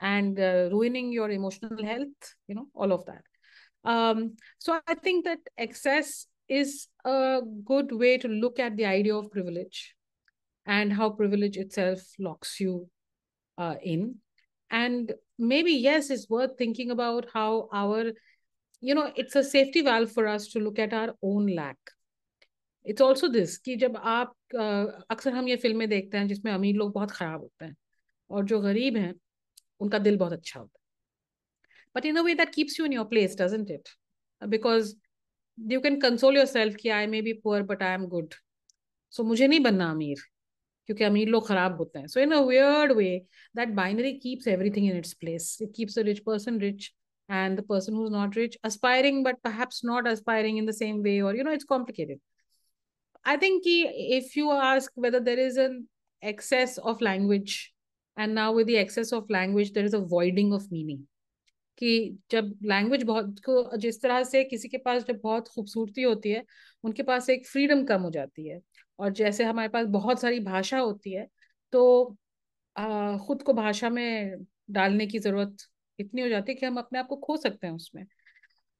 [0.00, 3.22] and uh, ruining your emotional health you know all of that.
[3.84, 9.15] Um, so i think that excess is a good way to look at the idea
[9.15, 9.95] of privilege
[10.65, 12.89] and how privilege itself locks you
[13.57, 14.15] uh, in.
[14.69, 18.11] And maybe, yes, it's worth thinking about how our
[18.83, 21.77] you know it's a safety valve for us to look at our own lack
[22.85, 24.33] it's also this कि जब आप
[25.11, 27.75] अक्सर हम ये फिल्में देखते हैं जिसमें अमीर लोग बहुत खराब होते हैं
[28.29, 29.13] और जो गरीब हैं
[29.81, 33.05] उनका दिल बहुत अच्छा होता है but in a way that keeps you in your
[33.07, 33.89] place doesn't it
[34.41, 34.93] because
[35.71, 38.33] you can console yourself कि I may be poor but I am good
[39.17, 40.21] so मुझे नहीं बनना अमीर
[40.87, 43.17] क्योंकि अमीर लोग खराब होते हैं so in a weird way
[43.55, 46.91] that binary keeps everything in its place it keeps a rich person rich
[47.39, 51.13] and the person who's not rich aspiring but perhaps not aspiring in the same way
[51.27, 52.19] or you know it's complicated
[53.23, 55.87] I think if you ask whether there is an
[56.23, 57.71] excess of language,
[58.17, 61.07] and now with the excess of language, there is a voiding of meaning.
[61.78, 66.30] कि जब language बहुत को जिस तरह से किसी के पास जब बहुत खूबसूरती होती
[66.30, 66.44] है
[66.84, 68.60] उनके पास एक फ्रीडम कम हो जाती है।
[68.98, 71.26] और जैसे हमारे पास बहुत सारी भाषा होती है
[71.72, 72.16] तो
[72.76, 75.56] आ, खुद को भाषा में डालने की ज़रूरत
[75.98, 78.04] इतनी हो जाती है कि हम अपने आप को खो सकते हैं उसमें।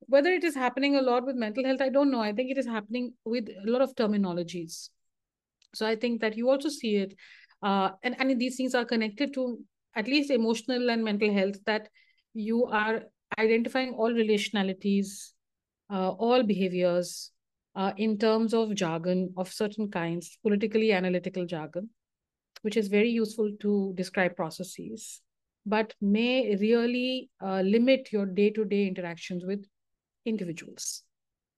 [0.08, 2.58] Whether it is happening a lot with mental health I don't know I think it
[2.58, 4.72] is happening with lot of terminologies
[5.74, 7.12] so I think that you also see it
[8.04, 9.46] and any these things are connected to
[9.96, 11.88] at least emotional and mental health that
[12.36, 13.02] you are
[13.38, 15.32] identifying all relationalities
[15.90, 17.30] uh, all behaviors
[17.74, 21.88] uh, in terms of jargon of certain kinds politically analytical jargon
[22.62, 25.20] which is very useful to describe processes
[25.66, 29.66] but may really uh, limit your day-to-day interactions with
[30.24, 31.02] individuals.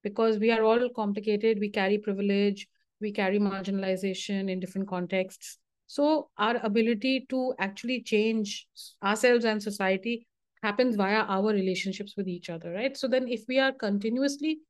[0.02, 2.68] Because we are all complicated we carry privilege
[3.00, 5.58] we carry marginalization in different contexts.
[5.86, 8.66] So our ability to actually change
[9.02, 10.26] ourselves and society
[10.62, 12.96] happens via our relationships with each other right?
[12.96, 14.60] So then if we are continuously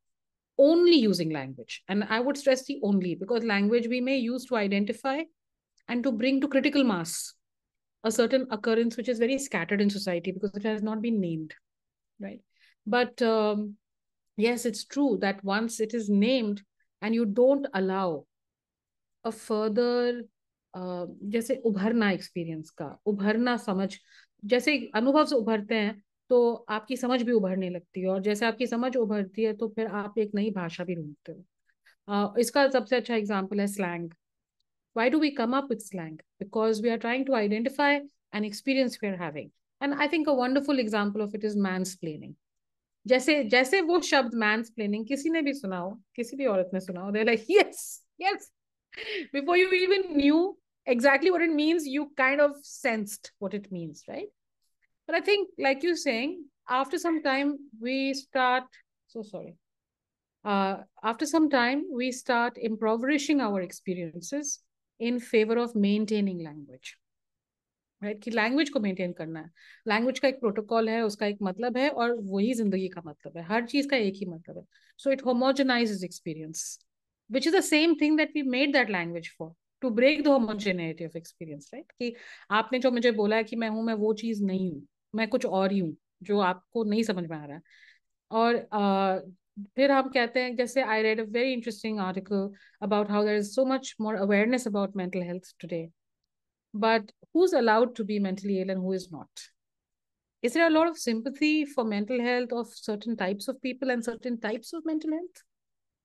[0.61, 4.57] only using language and i would stress the only because language we may use to
[4.57, 5.21] identify
[5.87, 7.35] and to bring to critical mass
[8.03, 11.55] a certain occurrence which is very scattered in society because it has not been named
[12.21, 12.41] right?
[12.87, 13.77] But um,
[14.37, 16.63] yes, it's true that once it is named
[17.03, 18.25] and you don't allow
[19.25, 20.23] a further
[21.31, 23.95] जैसे उभरना experience का, उभरना समझ,
[24.45, 28.67] जैसे अनुभव से उभरते हैं तो आपकी समझ भी उभरने लगती है और जैसे आपकी
[28.67, 33.15] समझ उभरती है तो फिर आप एक नई भाषा भी ढूंढते हो। इसका सबसे अच्छा
[33.15, 34.11] एग्ज़ाम्पल है slang
[34.97, 36.15] why do we come up with slang?
[36.41, 38.01] Because we are trying to identify
[38.33, 39.51] an experience we are having.
[39.81, 42.33] And i think a wonderful example of it is mansplaining.
[43.07, 44.33] जैसे जैसे वो शब्द
[44.75, 47.85] प्लेनिंग किसी ने भी सुना हो, किसी भी औरत ने सुना हो they like yes
[48.21, 48.51] yes
[49.33, 50.41] before you even knew
[50.88, 54.28] exactly what it means you kind of sensed what it means right
[55.08, 58.64] but i think like you're saying after some time we start
[59.08, 59.56] so sorry
[60.46, 64.60] uh, after some time we start impoverishing our experiences
[65.00, 66.98] in favor of maintaining language
[68.02, 69.50] right कि language को maintain करना है
[69.88, 73.44] language का एक protocol है उसका एक मतलब है और वही जिंदगी का मतलब है
[73.48, 74.64] हर चीज का एक ही मतलब है
[75.04, 76.64] so it homogenize experience
[77.32, 81.07] which is the same thing that we made that language for to break the homogeneity
[81.07, 82.15] of experience right कि
[82.53, 85.47] आपने जो मुझे बोला है कि मैं हूँ, मैं वो चीज़ नहीं हूँ, मैं कुछ
[85.47, 87.63] और ही हूँ, जो आपको नहीं समझ में आ रहा है।
[88.31, 88.57] और
[89.77, 92.51] फिर हम कहते हैं, जैसे I read a very interesting article
[92.83, 95.89] about how there is so much more awareness about mental health today
[96.75, 99.41] but who is allowed to be mentally ill and who is not
[100.43, 104.03] is there a lot of sympathy for mental health of certain types of people and
[104.03, 105.45] certain types of mental health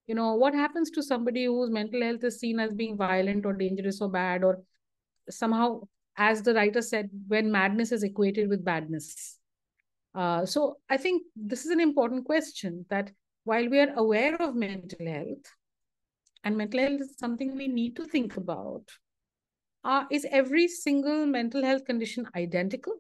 [0.08, 3.54] You know, what happens to somebody whose mental health is seen as being violent or
[3.54, 4.62] dangerous or bad, or
[5.30, 5.82] somehow,
[6.18, 9.40] as the writer said, when madness is equated with badness?
[10.14, 13.12] Uh, so I think this is an important question that
[13.46, 15.46] while we are aware of mental health,
[16.44, 18.84] and mental health is something we need to think about,
[19.86, 22.94] uh, is every single mental health condition identical?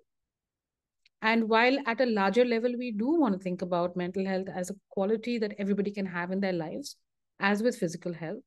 [1.23, 4.69] And while at a larger level, we do want to think about mental health as
[4.69, 6.97] a quality that everybody can have in their lives,
[7.39, 8.43] as with physical health.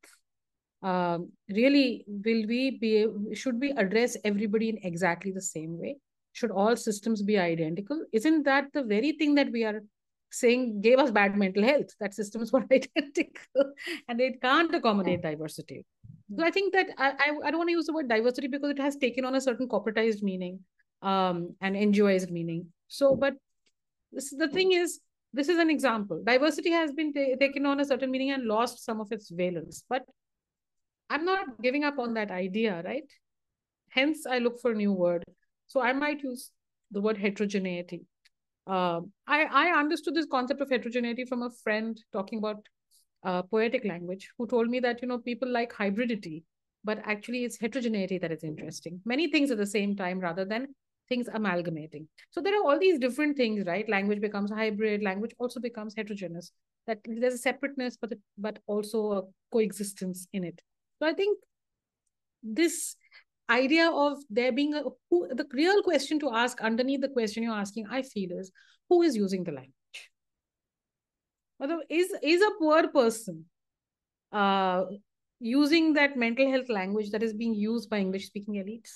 [0.82, 5.96] Um, really, will we be, should we address everybody in exactly the same way?
[6.34, 8.04] Should all systems be identical?
[8.12, 9.80] Isn't that the very thing that we are
[10.30, 11.88] saying gave us bad mental health?
[11.98, 13.72] That systems were identical
[14.06, 15.86] and they can't accommodate diversity.
[16.36, 18.70] So I think that I, I, I don't want to use the word diversity because
[18.70, 20.60] it has taken on a certain corporatized meaning
[21.02, 22.66] um, and NGOized meaning.
[22.88, 23.34] So, but
[24.12, 25.00] this, the thing is,
[25.32, 26.22] this is an example.
[26.24, 29.84] Diversity has been taken on a certain meaning and lost some of its valence.
[29.88, 30.02] But
[31.10, 33.04] I'm not giving up on that idea, right?
[33.90, 35.24] Hence, I look for a new word.
[35.66, 36.50] So I might use
[36.90, 38.06] the word heterogeneity.
[38.66, 42.66] Uh, I, I understood this concept of heterogeneity from a friend talking about
[43.24, 46.42] uh, poetic language who told me that you know people like hybridity
[46.84, 50.68] but actually it's heterogeneity that is interesting many things at the same time rather than
[51.08, 52.08] things amalgamating.
[52.30, 53.88] So there are all these different things, right?
[53.88, 56.52] Language becomes hybrid, language also becomes heterogeneous.
[56.86, 60.60] That there's a separateness, but but also a coexistence in it.
[60.98, 61.38] So I think
[62.42, 62.96] this
[63.50, 67.54] idea of there being a who the real question to ask underneath the question you're
[67.54, 68.52] asking, I feel is
[68.88, 69.72] who is using the language?
[71.88, 73.46] Is is a poor person
[74.32, 74.84] uh,
[75.40, 78.92] using that mental health language that is being used by English speaking elites?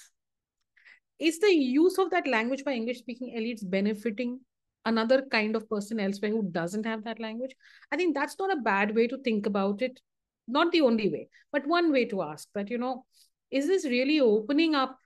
[1.20, 4.40] is the use of that language by English speaking elites benefiting
[4.86, 7.54] another kind of person elsewhere who doesn't have that language?
[7.92, 10.00] I think that's not a bad way to think about it.
[10.48, 13.04] Not the only way, but one way to ask that, you know,
[13.50, 14.98] is this really opening up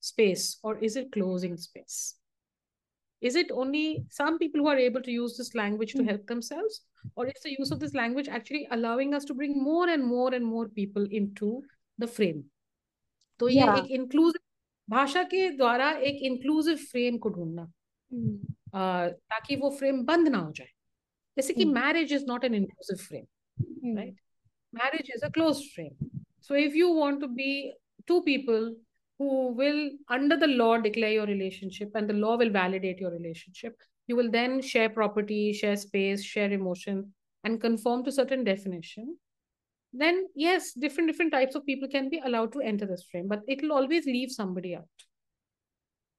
[0.00, 2.14] space or is it closing space?
[3.20, 6.08] Is it only some people who are able to use this language to hmm.
[6.08, 6.80] help themselves?
[7.16, 10.34] Or is the use of this language actually allowing us to bring more and more
[10.34, 11.62] and more people into
[11.98, 12.44] the frame?
[13.40, 13.82] So, yeah, yeah.
[13.88, 14.40] inclusive
[14.91, 17.65] भाषा के द्वारा एक inclusive frame को ढूंढना
[19.29, 20.69] ताकि वो frame बंद ना हो जाए
[21.37, 24.15] जैसे कि marriage is not an inclusive frame right
[24.73, 26.09] marriage is a close frame
[26.47, 27.53] so if you want to be
[28.07, 28.75] two people
[29.19, 33.75] who will, under the law, declare your relationship and the law will validate your relationship.
[34.07, 37.13] You will then share property, share space, share emotion,
[37.43, 39.17] and conform to certain definition.
[39.92, 43.40] Then, yes, different different types of people can be allowed to enter this frame, but
[43.46, 44.88] it will always leave somebody out.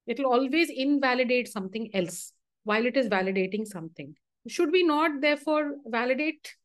[0.06, 2.34] It will always invalidate something else
[2.64, 4.16] while it is validating something.
[4.48, 6.56] Should we not, therefore, validate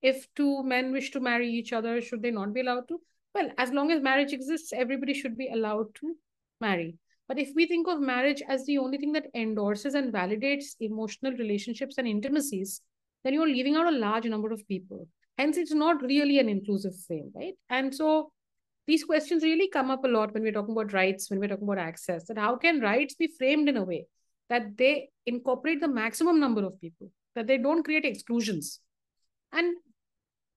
[0.00, 2.00] if two men wish to marry each other?
[2.00, 3.00] Should they not be allowed to?
[3.34, 6.14] well as long as marriage exists everybody should be allowed to
[6.60, 6.96] marry
[7.28, 11.32] but if we think of marriage as the only thing that endorses and validates emotional
[11.32, 12.80] relationships and intimacies
[13.24, 15.06] then you're leaving out a large number of people
[15.38, 18.32] hence it's not really an inclusive frame right and so
[18.86, 21.68] these questions really come up a lot when we're talking about rights when we're talking
[21.68, 24.06] about access that how can rights be framed in a way
[24.48, 28.80] that they incorporate the maximum number of people that they don't create exclusions
[29.52, 29.76] and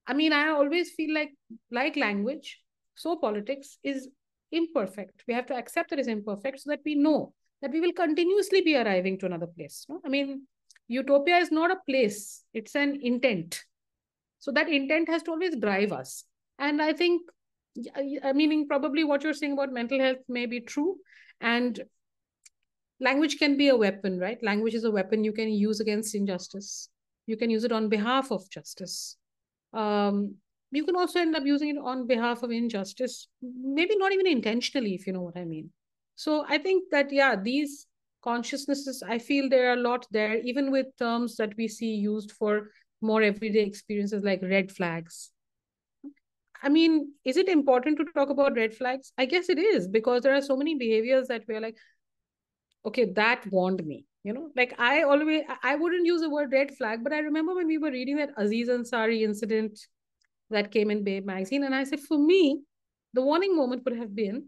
[0.07, 1.31] i mean i always feel like
[1.71, 2.59] like language
[2.95, 4.09] so politics is
[4.53, 5.23] imperfect.
[5.27, 8.61] We have to accept that it's imperfect so that we know that we will continuously
[8.61, 9.85] be arriving to another place.
[9.89, 9.99] No?
[10.05, 10.47] I mean,
[10.87, 13.63] utopia is not a place, it's an intent.
[14.43, 16.25] So that intent has to always drive us.
[16.59, 17.21] And I think,
[18.21, 20.97] I mean, probably what you're saying about mental health may be true.
[21.39, 21.81] And
[22.99, 24.37] language can be a weapon, right?
[24.43, 26.89] Language is a weapon you can use against injustice.
[27.25, 29.15] You can use it on behalf of justice.
[29.71, 30.35] Um,
[30.71, 34.93] you can also end up using it on behalf of injustice, maybe not even intentionally,
[34.93, 35.69] if you know what I mean.
[36.17, 37.87] So I think that, yeah, these
[38.21, 42.33] consciousnesses, I feel there are a lot there, even with terms that we see used
[42.33, 42.71] for
[43.03, 45.31] more everyday experiences like red flags.
[46.61, 49.11] I mean, is it important to talk about red flags?
[49.17, 51.77] I guess it is because there are so many behaviors that we're like,
[52.85, 54.05] okay, that warned me.
[54.23, 57.53] You know, like I always, I wouldn't use the word red flag, but I remember
[57.53, 59.77] when we were reading that Aziz Ansari incident
[60.49, 61.65] that came in Babe magazine.
[61.65, 62.61] And I said, for me,
[63.13, 64.45] the warning moment would have been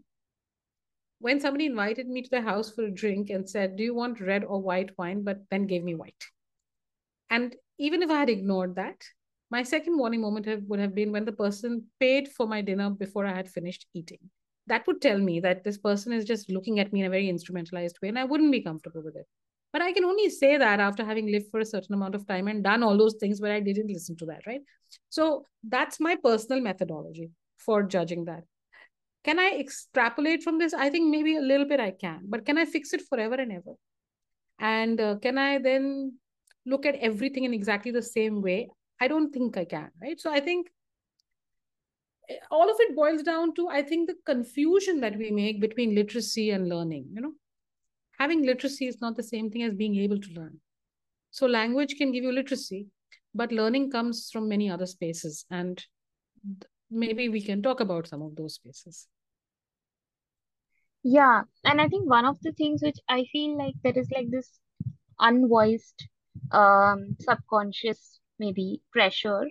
[1.18, 4.20] when somebody invited me to the house for a drink and said, Do you want
[4.20, 5.22] red or white wine?
[5.22, 6.24] But then gave me white.
[7.30, 9.02] And even if I had ignored that,
[9.50, 12.90] my second warning moment have, would have been when the person paid for my dinner
[12.90, 14.18] before I had finished eating.
[14.66, 17.28] That would tell me that this person is just looking at me in a very
[17.28, 19.26] instrumentalized way, and I wouldn't be comfortable with it.
[19.72, 22.48] But I can only say that after having lived for a certain amount of time
[22.48, 24.60] and done all those things where I didn't listen to that, right?
[25.10, 28.44] So that's my personal methodology for judging that.
[29.22, 30.72] Can I extrapolate from this?
[30.72, 33.52] I think maybe a little bit I can, but can I fix it forever and
[33.52, 33.74] ever?
[34.58, 36.14] And uh, can I then
[36.66, 38.68] look at everything in exactly the same way?
[39.00, 40.20] I don't think I can, right?
[40.20, 40.68] So I think
[42.28, 45.94] eh, all of it boils down to, I think, the confusion that we make between
[45.94, 47.06] literacy and learning.
[47.12, 47.32] You know,
[48.18, 50.60] having literacy is not the same thing as being able to learn.
[51.30, 52.86] So language can give you literacy,
[53.34, 55.44] but learning comes from many other spaces.
[55.50, 55.84] And
[56.90, 59.06] maybe we can talk about some of those spaces.
[61.02, 64.30] Yeah, and I think one of the things which I feel like there is like
[64.30, 64.58] this
[65.20, 66.08] unvoiced,
[66.52, 69.44] um, subconscious maybe pressure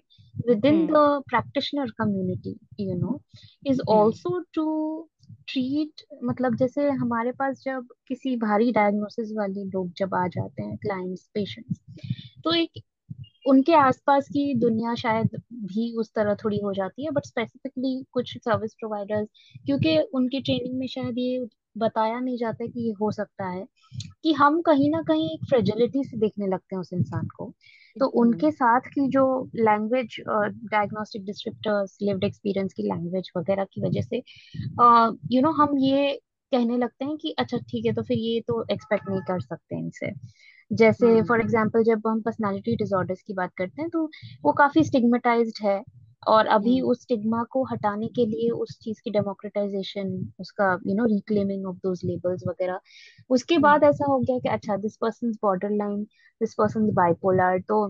[0.45, 0.93] within mm.
[0.93, 3.21] the practitioner community, you know,
[3.65, 3.83] is mm.
[3.87, 5.09] also to
[5.47, 10.77] treat मतलब जैसे हमारे पास जब किसी भारी diagnosis वाले लोग जब आ जाते हैं
[10.77, 11.79] क्लाइंट्स पेशेंट्स
[12.43, 12.81] तो एक
[13.47, 18.37] उनके आसपास की दुनिया शायद भी उस तरह थोड़ी हो जाती है बट स्पेसिफिकली कुछ
[18.37, 19.27] सर्विस प्रोवाइडर्स
[19.65, 21.45] क्योंकि उनकी ट्रेनिंग में शायद ये
[21.77, 23.65] बताया नहीं जाता कि ये हो सकता है
[24.23, 27.51] कि हम कहीं ना कहीं एक फ्रेजिलिटी से देखने लगते हैं उस इंसान को।
[27.95, 34.01] तो उनके साथ की जो language diagnostic descriptors lived experience की लैंग्वेज वगैरह की वजह
[34.01, 34.17] से
[35.31, 36.11] यू नो हम ये
[36.51, 39.77] कहने लगते हैं कि अच्छा ठीक है तो फिर ये तो एक्सपेक्ट नहीं कर सकते
[39.77, 40.11] इनसे।
[40.71, 44.05] जैसे फॉर एग्ज़ाम्पल जब हम पर्सनालिटी डिसऑर्डर्स की बात करते हैं तो
[44.43, 45.81] वो काफ़ी स्टिग्मेटाइज्ड है।
[46.27, 50.09] और अभी उस स्टिग्मा को हटाने के लिए उस चीज़ की डेमोक्रेटाइजेशन
[50.39, 52.79] उसका you know reclaiming of those labels वगैरह।
[53.29, 55.31] उसके बाद ऐसा हो गया कि अच्छा this person
[55.69, 56.03] borderline
[56.41, 57.85] this person bipolar तो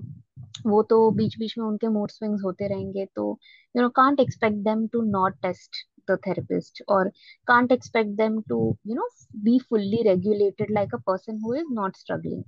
[0.67, 3.37] वो तो बीच बीच में उनके मूड स्विंग्स होते रहेंगे तो
[3.75, 7.01] you know can't expect them to not test the therapist or
[7.47, 9.07] can't expect them to you know
[9.43, 12.43] be fully regulated like a person who is not struggling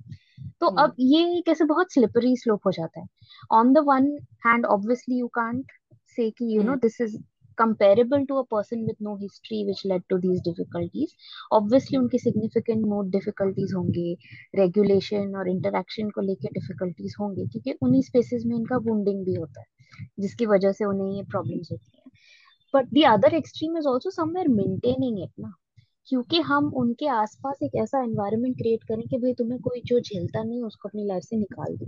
[0.62, 3.08] तो अब ये कैसे बहुत स्लिपरी स्लोप हो जाता है
[3.52, 4.06] on the one
[4.46, 5.72] hand obviously you can't
[6.16, 7.18] say कि you know this is
[7.58, 11.16] comparable to a person with no history which led to these difficulties
[11.52, 14.16] obviously उनके significant more difficulties होंगे
[14.60, 19.62] regulation और interaction को लेके difficulties होंगे क्योंकि उन्हीं spaces में इनका wounding भी होता
[19.62, 19.66] है
[20.20, 22.12] जिसकी वजह से उन्हें ये problems होती हैं
[22.78, 25.54] but the other extreme is also somewhere maintaining it ना।
[26.10, 30.44] क्योंकि हम उनके आसपास एक ऐसा एनवायरमेंट क्रिएट करें कि भाई तुम्हें कोई जो झेलता
[30.44, 31.86] नहीं उसको अपनी लाइफ से निकाल दो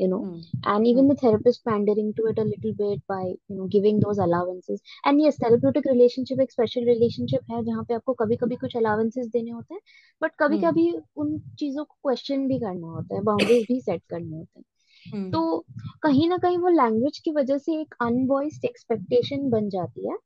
[0.00, 0.18] you know
[0.56, 4.20] and even the therapist pandering to it a little bit by you know giving those
[4.20, 8.76] allowances and yes therapeutic relationship एक स्पेशल रिलेशनशिप है जहाँ पे आपको कभी कभी कुछ
[8.76, 9.80] अलाउंसेस देने होते हैं
[10.22, 11.02] बट कभी कभी hmm.
[11.16, 14.64] उन चीज़ों को क्वेश्चन भी करना होता है बाउंड्रीज भी सेट करनी होते हैं।
[15.12, 15.64] तो
[16.02, 20.16] कहीं ना कहीं वो लैंग्वेज की वजह से एक अनवॉइस्ड एक्सपेक्टेशन बन जाती है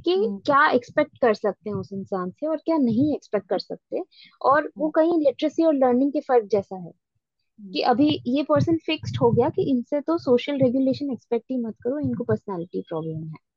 [0.00, 0.44] कि hmm.
[0.46, 4.02] क्या एक्सपेक्ट कर सकते हैं उस इंसान से और क्या नहीं एक्सपेक्ट कर सकते
[4.42, 6.92] और वो कहीं लिटरेसी और लर्निंग के फ़र्क जैसा है
[7.72, 11.74] कि अभी ये पर्सन फिक्स्ड हो गया कि इनसे तो सोशल रेगुलेशन एक्सपेक्ट ही मत
[11.82, 13.49] करो इनको पर्सनालिटी प्रॉब्लम है हम्म।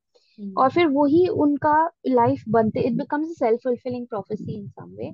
[0.57, 1.73] और फिर वही उनका
[2.07, 5.07] लाइफ बनते it becomes self fulfilling prophecy in some way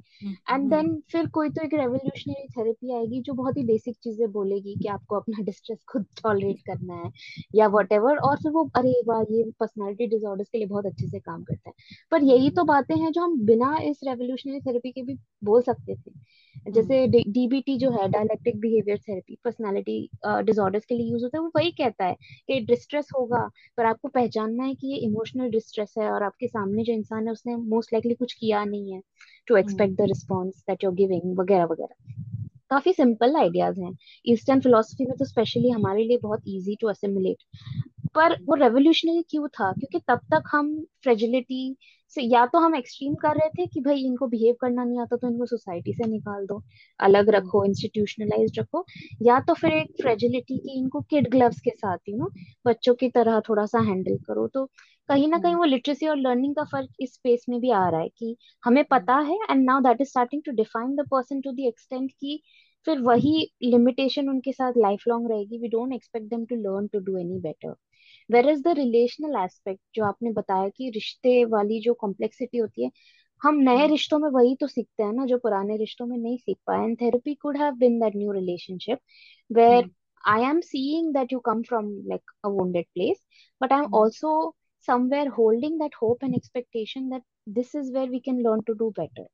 [0.49, 4.76] and then फिर कोई तो एक रेवोल्यूशनरी थेरेपी आएगी जो बहुत ही बेसिक चीज़ें बोलेगी
[4.78, 7.11] कि आपको अपना डिस्ट्रेस खुद टॉलरेट करना है
[7.55, 11.20] या वट और फिर वो अरे वाह ये पर्सनालिटी डिसऑर्डर्स के लिए बहुत अच्छे से
[11.20, 11.74] काम करता है।
[12.11, 15.95] पर यही तो बातें हैं जो हम बिना इस रेवोल्यूशनरी थेरेपी के भी बोल सकते
[15.97, 16.11] थे।
[16.65, 19.99] जैसे डीबीटी जो है dialectic behaviour therapy personality
[20.43, 22.15] disorders के लिए यूज़ होता है वो वही कहता है
[22.47, 23.47] कि डिस्ट्रेस होगा
[23.78, 27.32] पर आपको पहचानना है कि ये इमोशनल डिस्ट्रेस है और आपके सामने जो इंसान है
[27.32, 29.01] उसने मोस्ट लाइकली कुछ किया नहीं है
[29.47, 32.14] to expect the response that you're giving वगैरह वगैरह।
[32.70, 37.38] काफ़ी सिंपल आइडियाज़ हैं। ईस्टर्न फिलोसफी में तो स्पेशली हमारे लिए बहुत इजी टू असिमुलेट
[38.16, 39.72] पर वो रेवोल्यूशनरी क्यों था?
[39.72, 41.76] क्योंकि तब तक हम फ्रेजिलिटी
[42.16, 45.16] से या तो हम एक्सट्रीम कर रहे थे कि भाई इनको बिहेव करना नहीं आता
[45.16, 46.62] तो इनको सोसाइटी से निकाल दो
[46.99, 48.86] अलग हम्म। रखो इंस्टीट्यूशनलाइज रखो
[49.22, 52.30] या तो फिर एक फ्रेजिलिटी की इनको किड ग्लव्स के साथ यू नो
[52.66, 54.66] बच्चों की तरह थोड़ा सा हैंडल करो तो
[55.10, 57.88] कहीं ना कहीं हम्म। वो लिटरेसी और लर्निंग का फ़र्क इस स्पेस में भी आ
[57.89, 61.07] रहा है कि हमें हम्म। पता है and now that is starting to define the
[61.12, 62.41] person to the extent की
[62.88, 66.99] फिर वही लिमिटेशन उनके साथ लाइफ लॉन्ग रहेगी we don't expect them to learn to
[67.01, 67.76] do any better
[68.30, 72.91] where is the relational aspect जो आपने बताया कि रिश्ते वाली जो कॉम्प्लेक्सिटी होती है
[73.41, 76.38] हम नए हम्म। रिश्तों में वही तो सीखते हैं ना जो पुराने रिश्तों में नहीं
[76.38, 78.99] सीख पाए। And therapy could have been that new relationship
[79.49, 79.89] where
[80.23, 83.23] I am seeing that you come from like a wounded place
[83.61, 84.34] but I am also
[84.88, 88.91] somewhere holding that hope and expectation that this is where we can learn to do
[88.99, 89.25] better.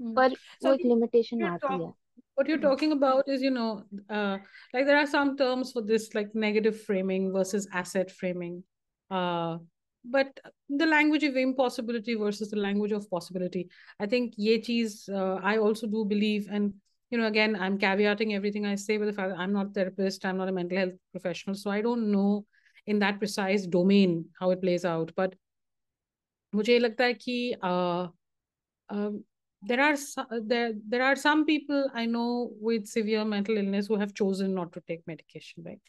[0.00, 1.92] पर वो एक limitation आती है।
[2.35, 4.37] what you're talking about is you know uh,
[4.73, 8.63] like there are some terms for this like negative framing versus asset framing
[9.09, 9.57] uh,
[10.03, 10.39] but
[10.69, 13.69] the language of impossibility versus the language of possibility
[13.99, 16.73] i think ye cheese uh, i also do believe and
[17.11, 19.73] you know again i'm caveating everything i say with the fact that i'm not a
[19.73, 22.45] therapist i'm not a mental health professional so i don't know
[22.87, 25.35] in that precise domain how it plays out but
[26.53, 28.07] मुझे लगता है कि uh,
[28.89, 29.23] um,
[29.62, 33.96] there are uh, there there are some people i know with severe mental illness who
[33.96, 35.80] have chosen not to take medication right?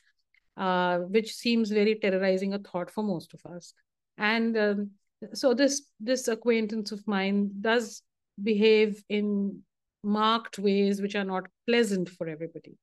[0.58, 3.76] Uh, which seems very terrorizing a thought for most of us.
[4.18, 4.90] And um,
[5.34, 8.02] so this this acquaintance of mine does
[8.42, 9.62] behave in
[10.04, 12.76] marked ways which are not pleasant for everybody.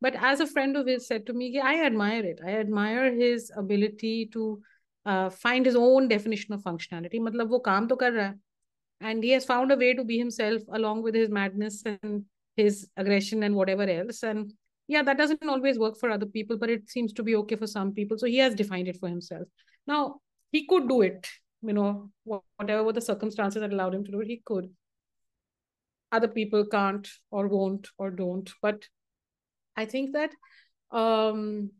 [0.00, 2.40] But as a friend of his said to me i admire it.
[2.42, 4.62] I admire his ability to
[5.04, 7.20] uh, find his own definition of functionality.
[7.20, 8.47] matlab wo kaam to kar raha hai
[9.00, 12.24] and he has found a way to be himself along with his madness and
[12.56, 14.22] his aggression and whatever else.
[14.22, 14.52] And
[14.88, 17.66] yeah that doesn't always work for other people but it seems to be okay for
[17.66, 18.18] some people.
[18.18, 19.46] So he has defined it for himself.
[19.86, 20.20] Now
[20.50, 21.28] he could do it
[21.62, 24.70] you know whatever were the circumstances that allowed him to do it he could.
[26.10, 28.50] Other people can't or won't or don't.
[28.62, 28.84] But
[29.76, 30.32] i think that
[30.90, 31.70] um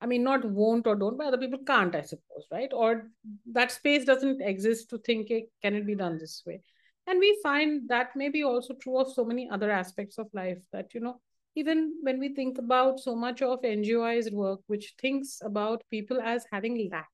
[0.00, 2.70] I mean, not won't or don't, but other people can't, I suppose, right?
[2.72, 3.10] Or
[3.52, 6.60] that space doesn't exist to think, hey, can it be done this way?
[7.08, 10.58] And we find that may be also true of so many other aspects of life
[10.72, 11.20] that, you know,
[11.56, 16.46] even when we think about so much of NGOized work, which thinks about people as
[16.52, 17.08] having lack.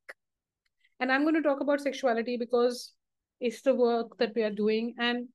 [1.00, 2.92] And I'm going to talk about sexuality because
[3.40, 4.94] is the work that we are doing.
[4.98, 5.28] And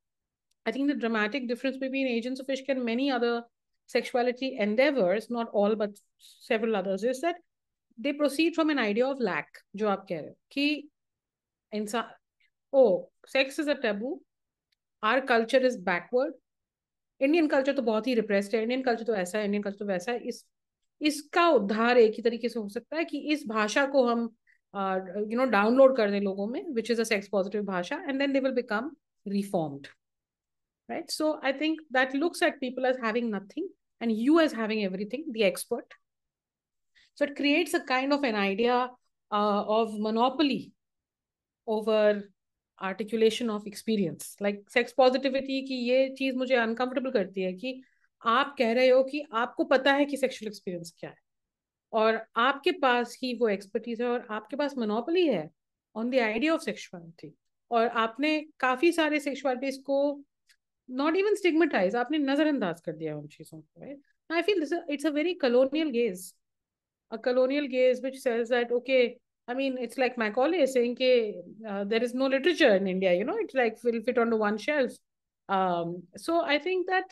[0.65, 3.43] I think the dramatic difference between Agents of Ishq and many other
[3.89, 5.99] sexuality endeavors, not all but
[6.41, 7.37] several others, is that
[7.97, 10.29] they proceed from an idea of lack, job care.
[10.51, 10.67] कि
[11.71, 12.13] इंसान
[12.73, 12.83] ओ
[13.27, 14.19] sex is a taboo
[15.03, 16.33] our culture is backward
[17.21, 19.85] Indian culture तो बहुत ही repressed है Indian culture तो ऐसा है Indian culture तो
[19.85, 20.45] वैसा है इस
[21.01, 24.29] इसका उद्धार एक ही तरीके से हो सकता है कि इस भाषा को हम
[24.73, 28.33] यू नो डाउनलोड कर दें लोगों में which is a sex positive भाषा and then
[28.33, 28.91] they will become
[29.25, 29.87] reformed
[30.89, 33.69] right so I think that looks at people as having nothing
[34.01, 35.93] and you as having everything the expert
[37.15, 38.89] so it creates a kind of an idea
[39.31, 40.71] uh, of monopoly
[41.67, 42.23] over
[42.81, 47.81] articulation of experience like sex positivity की ये चीज़ मुझे uncomfortable करती है कि
[48.25, 51.17] आप कह रहे हो कि आपको पता है कि सेक्सुअल एक्सपीरियंस क्या है
[51.93, 55.49] और आपके पास ही वो एक्सपर्टीज है और आपके पास मोनोपली है
[55.95, 57.33] on the idea of sexuality
[57.71, 59.99] और आपने काफ़ी सारे सेक्सुअलिटीज को
[60.89, 63.97] not even stigmatize aapne nazarandaz kar diya un cheezon ko right?
[64.29, 66.33] I feel this is, it's a very colonial gaze.
[67.11, 69.17] A colonial gaze which says that okay
[69.49, 73.23] I mean, it's like Macaulay saying that uh, there is no literature in India, you
[73.23, 74.91] know, it's like will fit onto one shelf.
[75.49, 77.05] Um, so I think that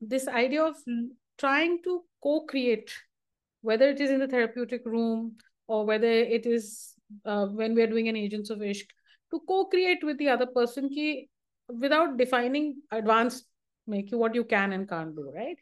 [0.00, 0.74] this idea of
[1.38, 2.92] trying to co create,
[3.60, 5.36] whether it is in the therapeutic room
[5.68, 8.86] or whether it is uh, when we are doing an Agents of Ishq,
[9.30, 11.30] to co create with the other person, ki,
[11.69, 13.45] without defining advanced
[13.87, 15.57] make you what you can and can't do, right?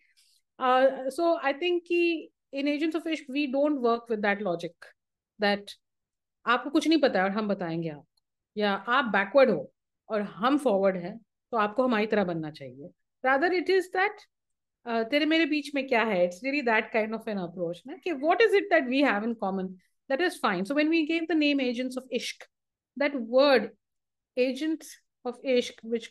[0.60, 4.74] Uh, so I think ki, in Agents of Ishq, we don't work with that logic
[5.39, 5.72] that
[6.45, 8.06] आपको कुछ नहीं पता है और हम बताएंगे आप
[8.58, 9.72] या आप बैकवर्ड हो
[10.10, 11.18] और हम फॉरवर्ड हैं
[11.54, 12.89] तो आपको हमारी तरह बनना चाहिए
[13.24, 14.22] रादर इट इज दैट
[15.12, 18.12] तेरे मेरे बीच में क्या है it's really that kind of an approach ना कि
[18.26, 19.68] what is it that we have in common
[20.10, 22.43] that is fine so when we gave the name agents of Ishq
[22.97, 23.70] that word
[24.38, 26.09] agents of Ishq which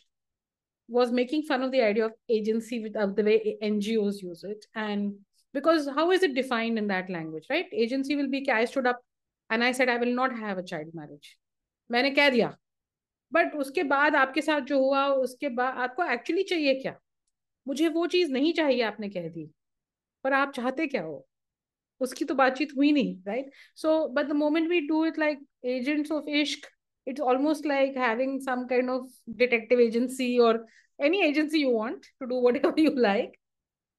[0.88, 4.66] was making fun of the idea of agency with, of the way NGOs use it.
[4.74, 5.14] And
[5.54, 7.66] because how is it defined in that language, right?
[7.72, 9.00] Agency will be, I stood up
[9.52, 11.28] and I said I will not have a child marriage
[11.90, 12.56] मैंने कह दिया।
[13.32, 17.00] But उसके बाद आपके साथ जो हुआ, उसके बाद आपको एक्चुअली चाहिए क्या?
[17.68, 19.50] मुझे वो चीज़ नहीं चाहिए, आपने कह दी।
[20.24, 21.26] पर आप चाहते क्या हो?
[22.00, 26.12] उसकी तो बातचीत हुई नहीं right so but the moment we do it like agents
[26.12, 26.68] of Ishq
[27.05, 30.65] it's almost like having some kind of detective agency or
[30.99, 33.39] any agency you want to do whatever you like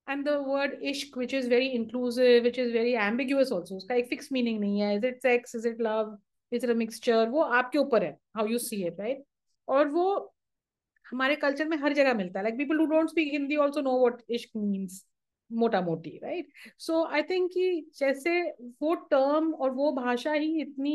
[0.07, 4.13] and the word ishq which is very inclusive which is very ambiguous also uska ek
[4.13, 6.13] fixed meaning nahi hai is it sex is it love
[6.53, 9.27] is it a mixture wo aapke upar hai how you see it right
[9.69, 10.07] aur wo
[11.07, 13.99] हमारे culture में हर जगह मिलता है like people who don't speak Hindi also know
[14.01, 15.05] what इश्क means
[15.51, 18.41] मोटा मोटी right so I think कि जैसे
[18.83, 20.95] वो टर्म और वो भाषा ही इतनी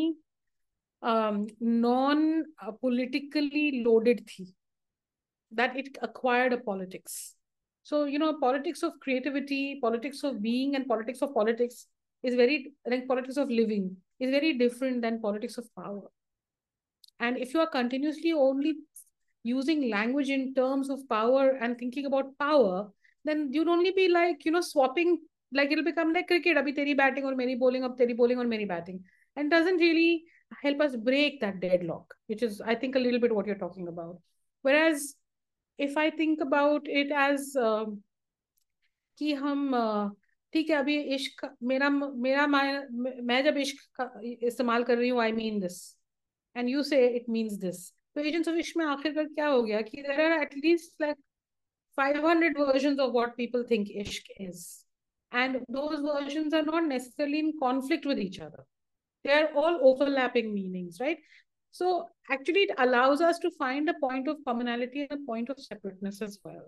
[1.04, 4.54] नॉन पॉलिटिकली लोडेड थी
[5.54, 7.38] that it acquired a politics
[7.90, 11.88] So, you know, politics of creativity, politics of being, and politics of politics
[12.22, 16.02] is very, like politics of living is very different than politics of power.
[17.22, 18.76] And if you are continuously only
[19.44, 22.92] using language in terms of power and thinking about power,
[23.24, 25.20] then you'd only be like, you know, swapping,
[25.54, 28.44] like it'll become like cricket, abhi teri batting or many bowling, or teri bowling or
[28.44, 29.02] many batting.
[29.38, 30.26] And doesn't really
[30.64, 33.88] help us break that deadlock, which is, I think, a little bit what you're talking
[33.88, 34.20] about.
[34.66, 35.14] Whereas
[35.80, 37.52] if I think about it as
[39.18, 39.72] कि हम
[40.54, 44.10] ठीक है अभी इश्क मेरा मेरा मैं जब इश्क का
[44.48, 45.78] इस्तेमाल कर रही हूँ आई mean this
[46.56, 49.82] and you say it means this तो एजेंट्स ऑफ इश्क में आखिरकार क्या हो गया
[49.82, 51.18] कि there are at least like
[51.98, 54.60] 500 versions of what people think ishq is
[55.32, 58.66] and those versions are not necessarily in conflict with each other
[59.25, 61.19] they are all overlapping meanings right
[61.79, 61.87] So
[62.35, 66.21] actually, it allows us to find a point of commonality and a point of separateness
[66.27, 66.67] as well,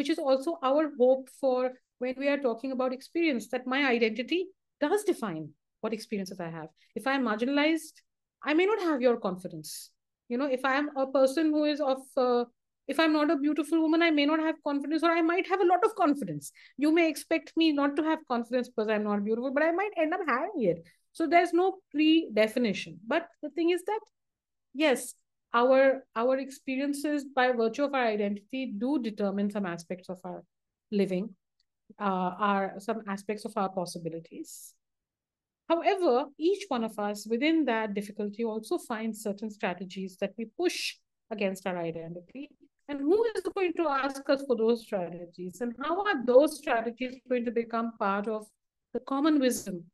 [0.00, 1.72] which is also our hope for
[2.04, 4.40] when we are talking about experience, that my identity
[4.84, 5.50] does define
[5.82, 6.70] what experiences I have.
[6.94, 8.02] If I'm marginalized,
[8.42, 9.90] I may not have your confidence.
[10.28, 12.44] You know, if I am a person who is of, uh,
[12.88, 15.60] if I'm not a beautiful woman, I may not have confidence, or I might have
[15.60, 16.52] a lot of confidence.
[16.76, 19.92] You may expect me not to have confidence because I'm not beautiful, but I might
[19.96, 20.86] end up having it.
[21.16, 23.00] So there's no pre definition.
[23.06, 24.00] But the thing is that
[24.74, 25.14] yes,
[25.54, 30.44] our our experiences by virtue of our identity do determine some aspects of our
[30.92, 31.30] living,
[31.98, 34.74] uh, our some aspects of our possibilities.
[35.70, 40.96] However, each one of us within that difficulty also finds certain strategies that we push
[41.30, 42.50] against our identity.
[42.88, 45.62] And who is going to ask us for those strategies?
[45.62, 48.46] And how are those strategies going to become part of
[48.92, 49.86] the common wisdom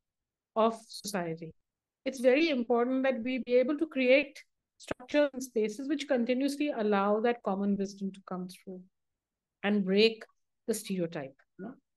[0.57, 1.53] of society?
[2.05, 4.43] It's very important that we be able to create
[4.79, 8.81] structures and spaces which continuously allow that common wisdom to come through
[9.63, 10.25] and break
[10.67, 11.35] the stereotype.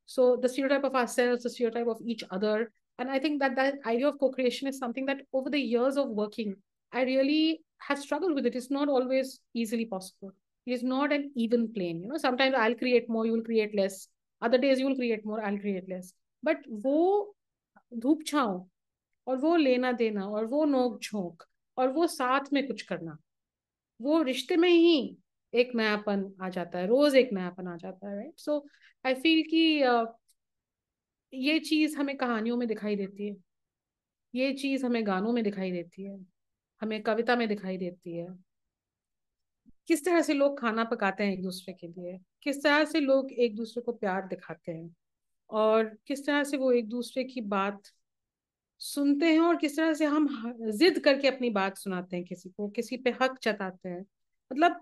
[0.06, 2.72] So the stereotype of ourselves, the stereotype of each other.
[2.99, 6.10] And I think that that idea of co-creation is something that over the years of
[6.10, 6.56] working,
[6.93, 8.56] I really have struggled with it.
[8.56, 10.32] It's not always easily possible.
[10.66, 12.01] It is not an even plane.
[12.03, 14.08] You know, sometimes I'll create more, you will create less.
[14.41, 16.14] Other days you will create more, I'll create less.
[16.43, 17.35] But वो
[17.92, 18.68] धूप छाओ
[19.28, 21.44] और वो लेना देना और वो नोक झोंक
[21.78, 23.18] और वो साथ में कुछ करना।
[24.00, 25.18] वो रिश्ते में ही
[25.54, 28.66] एक नयापन आ जाता है, रोज एक नयापन आ जाता है राइट सो
[29.06, 29.62] आई फील कि
[31.34, 33.36] ये चीज़ हमें कहानियों में दिखाई देती है।
[34.34, 36.18] ये चीज़ हमें गानों में दिखाई देती है,
[36.82, 38.28] हमें कविता में दिखाई देती है।
[39.88, 42.18] किस तरह से लोग खाना पकाते हैं एक दूसरे के लिए?
[42.44, 44.96] किस तरह से लोग एक दूसरे को प्यार दिखाते हैं?
[45.50, 47.82] और किस तरह से वो एक दूसरे की बात
[48.82, 50.28] सुनते हैं और किस तरह से हम
[50.74, 54.02] जिद करके अपनी बात सुनाते हैं किसी को, किसी पे हक जताते हैं।
[54.52, 54.82] मतलब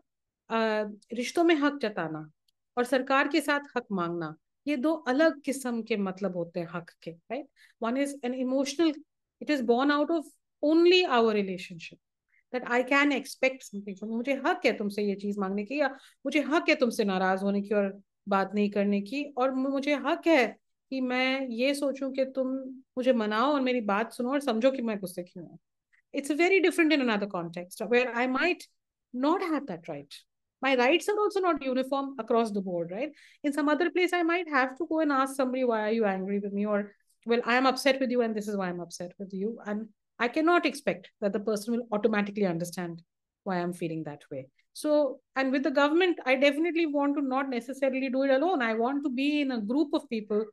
[1.14, 2.30] रिश्तों में हक जताना
[2.78, 4.36] और सरकार के साथ हक मांगना,
[4.68, 7.47] ये दो अलग किस्म के मतलब होते हैं हक के right
[7.82, 8.93] one is an emotional
[9.41, 10.26] it is born out of
[10.64, 11.99] only our relationship
[12.53, 15.88] that I can expect something मुझे हक है तुमसे ये चीज़ मांगने की या
[16.26, 17.89] मुझे हक है तुमसे नाराज़ होने की और
[18.28, 20.46] बात नहीं करने की और मुझे हक है
[20.90, 22.49] कि मैं ये सोचूं कि तुम
[22.99, 25.59] मुझे मनाओ और मेरी बात सुनो और समझो कि मैं गुस्से क्यों हूँ
[26.12, 28.66] it's very different in another context where I might
[29.12, 30.12] not have that right.
[30.61, 33.11] My rights are also not uniform across the board, right?
[33.44, 36.05] In some other place, I might have to go and ask somebody, why are you
[36.05, 36.66] angry with me?
[36.66, 36.92] Or,
[37.26, 39.59] well, I am upset with you and this is why I'm upset with you.
[39.66, 39.88] And
[40.18, 43.03] I cannot expect that the person will automatically understand
[43.43, 44.47] why I'm feeling that way.
[44.73, 48.61] So, and with the government, I definitely want to not necessarily do it alone.
[48.61, 50.45] I want to be in a group of people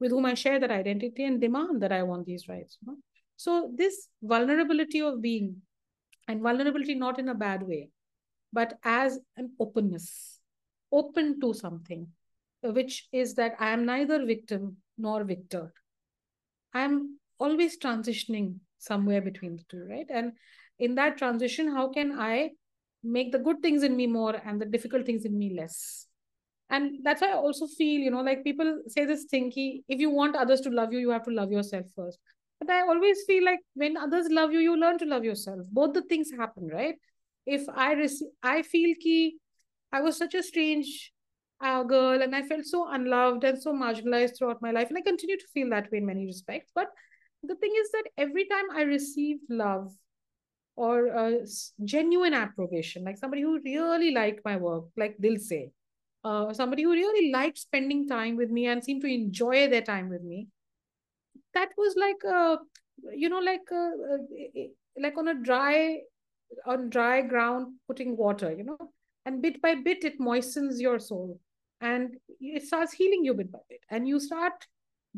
[0.00, 2.78] with whom I share that identity and demand that I want these rights.
[2.80, 2.98] You know?
[3.36, 5.56] So this vulnerability of being,
[6.26, 7.90] and vulnerability not in a bad way,
[8.52, 10.38] but as an openness,
[10.90, 12.08] open to something,
[12.62, 15.72] which is that I am neither victim nor victor.
[16.74, 20.06] I am always transitioning somewhere between the two, right?
[20.08, 20.32] And
[20.80, 22.50] in that transition, how can I
[23.02, 26.06] make the good things in me more and the difficult things in me less?
[26.70, 30.08] and that's why i also feel you know like people say this thing if you
[30.08, 32.18] want others to love you you have to love yourself first.
[32.60, 35.60] But i always feel like when others love you you learn to love yourself.
[35.72, 36.94] Both the things happen right?
[37.46, 39.38] If i receive i feel ki
[39.92, 41.12] i was such a strange
[41.60, 45.00] uh, girl and i felt so unloved and so marginalized throughout my life and i
[45.00, 46.70] continue to feel that way in many respects.
[46.74, 46.88] But
[47.42, 49.90] the thing is that every time i received love
[50.86, 51.42] or
[51.84, 55.60] genuine approbation like somebody who really liked my work like dil se
[56.24, 60.08] uh, somebody who really liked spending time with me and seemed to enjoy their time
[60.08, 60.48] with me.
[61.54, 62.58] That was like a
[63.14, 63.92] you know like a,
[65.00, 66.00] like on a dry
[66.66, 68.78] on dry ground putting water you know?
[69.24, 71.40] And bit by bit it moistens your soul.
[71.80, 73.80] And it starts healing you bit by bit.
[73.90, 74.66] And you start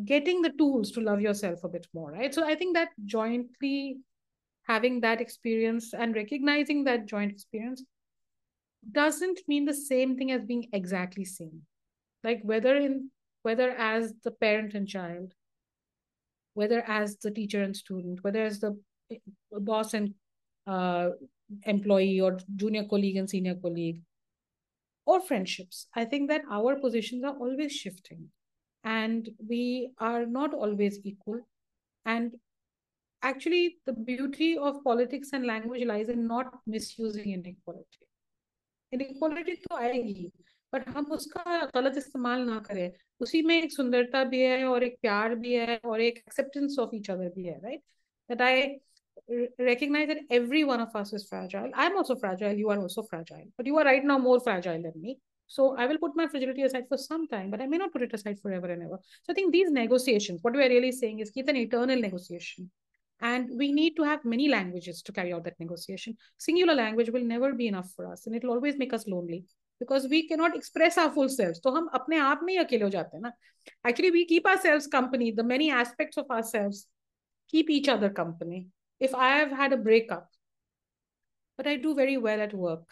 [0.04, 2.34] getting the tools to love yourself a bit more right?
[2.34, 3.98] So i think that jointly
[4.66, 7.82] having that experience and recognizing that joint experience
[8.90, 11.62] doesn't mean the same thing as being exactly same.
[12.24, 13.10] Like whether in
[13.42, 15.34] whether as the parent and child
[16.54, 18.78] whether as the teacher and student whether as the
[19.52, 20.14] boss and
[20.66, 21.08] uh,
[21.64, 24.00] employee or junior colleague and senior colleague
[25.06, 28.28] or friendships i think that our positions are always shifting.
[28.84, 31.40] And we are not always equal.
[32.04, 32.32] And
[33.21, 38.03] actually the beauty of politics and language lies in not misusing inequality
[38.93, 40.32] inequality तो आएगी
[40.73, 44.95] but हम उसका गलत इस्तेमाल ना करें उसी में एक सुंदरता भी है और एक
[45.01, 47.82] प्यार भी है और एक एक्सेप्टेंस ऑफ ईच अदर भी है right
[48.30, 48.61] that I
[49.59, 51.71] recognize that every one of us is fragile.
[51.73, 52.53] I'm also fragile.
[52.53, 53.45] You are also fragile.
[53.57, 55.17] But you are right now more fragile than me.
[55.47, 58.01] So I will put my fragility aside for some time, but I may not put
[58.03, 58.99] it aside forever and ever.
[59.23, 62.69] So I think these negotiations, what we are really saying is it's an eternal negotiation.
[63.21, 66.17] And we need to have many languages to carry out that negotiation.
[66.38, 69.45] Singular language will never be enough for us and it will always make us lonely
[69.80, 71.59] because we cannot express our full selves.
[71.63, 73.32] So हम अपने आप में ही अकेले हो जाते हैं ना.
[73.84, 75.32] Actually, we keep ourselves company.
[75.32, 76.88] The many aspects of ourselves
[77.49, 78.67] keep each other company.
[78.99, 80.30] If I have had a breakup,
[81.57, 82.84] but I do very well at work,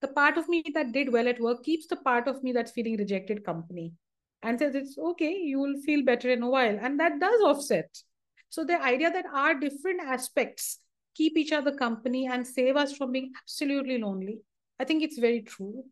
[0.00, 2.72] the part of me that did well at work keeps the part of me that's
[2.72, 3.92] feeling rejected company
[4.42, 6.78] and says it's okay, you will feel better in a while.
[6.80, 7.88] And that does offset
[8.49, 10.79] so the idea that our different aspects
[11.15, 14.39] keep each other company and save us from being absolutely lonely,
[14.79, 15.83] I think it's very true.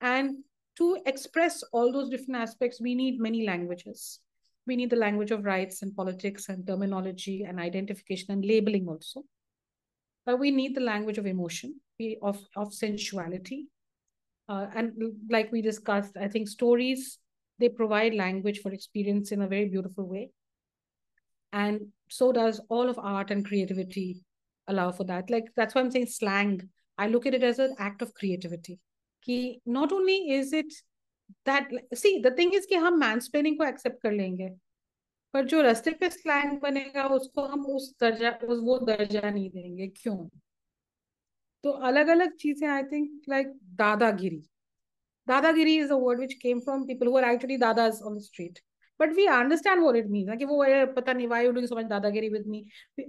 [0.00, 0.44] And
[0.76, 4.20] to express all those different aspects, we need many languages.
[4.66, 9.24] We need the language of rights and politics and terminology and identification and labeling also.
[10.24, 11.80] but we need the language of emotion,
[12.22, 13.68] of, of sensuality.
[14.48, 14.92] Uh, and
[15.30, 17.18] like we discussed, I think stories,
[17.58, 20.30] they provide language for experience in a very beautiful way
[21.55, 24.23] And so does all of art and creativity
[24.67, 25.29] allow for that.
[25.29, 26.61] Like that's why I'm saying slang.
[26.97, 28.79] I look at it as an act of creativity.
[29.27, 30.73] कि not only is it
[31.45, 34.49] that see the thing is कि हम mansplaining को accept कर लेंगे
[35.33, 39.87] पर जो रास्ते पे स्लैंग बनेगा उसको हम उस दर्जा उस वो दर्जा नहीं देंगे
[39.97, 40.17] क्यों
[41.63, 43.47] तो अलग अलग चीजें आई think like
[43.81, 44.41] dadagiri
[45.27, 48.59] dadagiri is a word which came from people who are actually दादास on the street
[49.01, 50.57] but we understand what it means like वो
[50.95, 52.65] पता नहीं why you doing so much dadagiri with me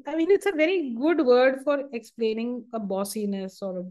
[0.07, 3.85] I mean it's a very good word for explaining a bossiness or a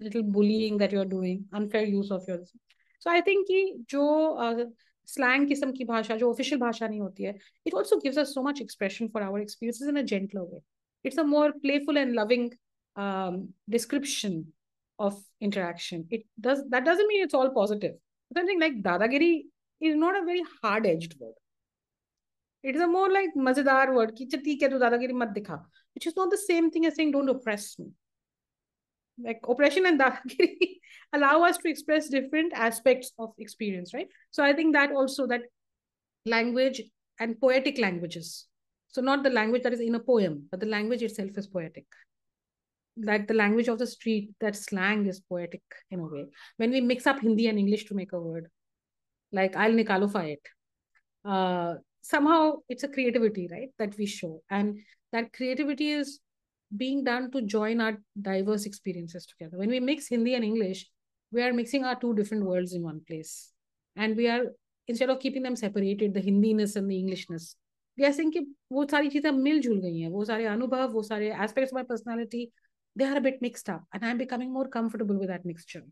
[0.00, 2.52] little bullying that you're doing unfair use of yours
[2.98, 3.62] so I think कि
[3.94, 4.04] जो
[4.46, 4.66] uh,
[5.14, 8.42] slang किस्म की भाषा जो official भाषा नहीं होती है it also gives us so
[8.48, 10.62] much expression for our experiences in a gentler way
[11.04, 12.50] it's a more playful and loving
[12.96, 13.40] um,
[13.78, 14.38] description
[14.98, 17.98] of interaction it does that doesn't mean it's all positive
[18.36, 19.32] something like dadagiri
[19.80, 21.34] is not a very hard edged word
[22.62, 25.62] it is a more like mazedar word ki ठीक है तो दादागिरी मत दिखा
[25.94, 27.92] which is not the same thing as saying don't oppress me
[29.18, 30.72] like oppression and dadagiri
[31.18, 35.46] allow us to express different aspects of experience right so i think that also that
[36.26, 36.82] language
[37.20, 38.46] and poetic languages
[38.88, 41.86] so not the language that is in a poem but the language itself is poetic
[43.08, 46.24] that the language of the street that slang is poetic in a way
[46.56, 48.48] when we mix up hindi and english to make a word
[49.32, 50.54] like i'll nikalify it
[51.24, 54.41] uh, somehow it's a creativity right that we show.
[54.49, 54.79] And
[55.11, 56.19] that creativity is
[56.75, 59.57] being done to join our diverse experiences together.
[59.57, 60.87] When we mix hindi and english
[61.33, 63.51] we are mixing our two different worlds in one place.
[63.95, 64.45] And we are
[64.87, 67.55] instead of keeping them separated the hindiness and the englishness
[67.97, 71.03] we are saying ki wo sari cheezein mil jul gayi hain anubhav wo
[71.45, 72.51] aspects of my personality
[72.95, 73.83] they are a bit mixed up.
[73.93, 75.83] And i am becoming more comfortable with that mixture.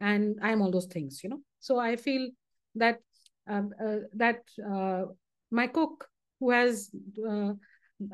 [0.00, 1.40] And i am all those things you know.
[1.60, 2.30] So i feel
[2.74, 3.00] that
[3.48, 4.40] um, uh, that
[4.72, 5.04] uh,
[5.52, 6.08] my cook
[6.40, 6.90] who has
[7.28, 7.52] uh,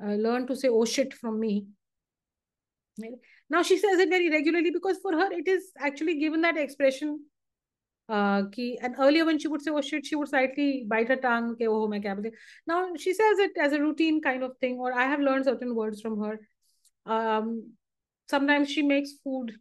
[0.04, 1.66] uh, learned to say oh shit from me.
[3.48, 7.20] Now she says it very regularly because for her it is actually given that expression
[8.08, 11.16] uh, ki, and earlier when she would say oh shit she would slightly bite her
[11.16, 11.98] tongue oh, my
[12.66, 15.74] now she says it as a routine kind of thing or i have learned certain
[15.74, 16.40] words from her.
[17.06, 17.72] Um,
[18.28, 19.52] sometimes she makes food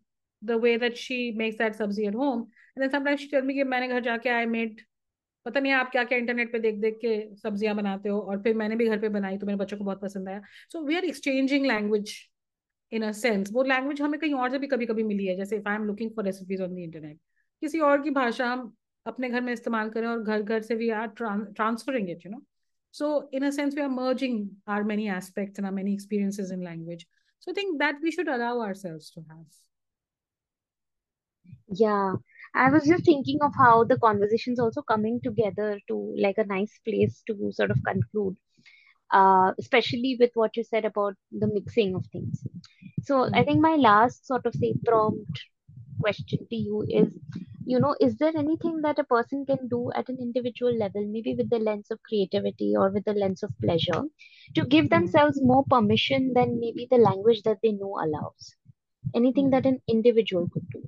[0.41, 3.53] the way that she makes that sabzi at home and then sometimes she tells me
[3.53, 4.81] ki, i made
[5.47, 8.55] पता नहीं आप क्या क्या internet पे देख देख के सब्ज़ियाँ बनाते हो और फिर
[8.57, 10.41] मैंने भी घर पे बनाई तो मेरे बच्चों को बहुत पसंद आया।
[10.71, 12.13] So we are exchanging language
[12.91, 15.57] in a sense वो लैंग्वेज हमें कहीं और से भी कभी कभी मिली है, जैसे
[15.57, 17.19] if I am looking for recipes on the internet
[17.61, 18.73] किसी और की भाषा हम
[19.05, 22.41] अपने घर में इस्तेमाल करें और घर घर से we are transferring it you know
[22.93, 26.61] so, in a sense, we are merging our many aspects and our many experiences in
[26.61, 27.05] language.
[27.39, 29.57] So, i think that we should allow ourselves to have.
[31.69, 32.15] Yeah.
[32.55, 36.79] I was just thinking of how the conversation's also coming together to like a nice
[36.87, 38.35] place to sort of conclude,
[39.13, 42.41] uh, especially with what you said about the mixing of things.
[43.03, 45.39] So I think my last sort of say prompt
[45.99, 47.07] question to you is,
[47.65, 51.35] you know, is there anything that a person can do at an individual level, maybe
[51.35, 54.03] with the lens of creativity or with the lens of pleasure,
[54.55, 54.95] to give mm-hmm.
[54.95, 58.55] themselves more permission than maybe the language that they know allows?
[59.15, 60.83] Anything that an individual could do?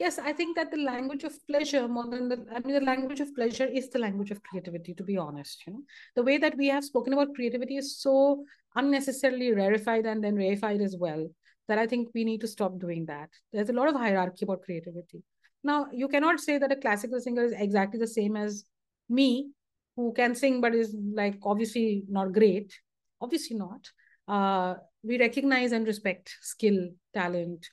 [0.00, 3.20] Yes i think that the language of pleasure more than the i mean the language
[3.24, 5.82] of pleasure is the language of creativity to be honest you know.
[6.16, 8.44] The way that we have spoken about creativity is so
[8.74, 11.28] unnecessarily rarefied and then reified as well
[11.68, 13.28] that i think we need to stop doing that.
[13.52, 15.22] There's a lot of hierarchy about creativity.
[15.62, 18.64] Now you cannot say that a classical singer is exactly the same as
[19.08, 19.50] me
[19.96, 22.72] who can sing but is like obviously not great.
[23.20, 23.90] Obviously not.
[24.26, 27.68] Uh, we recognize and respect skill talent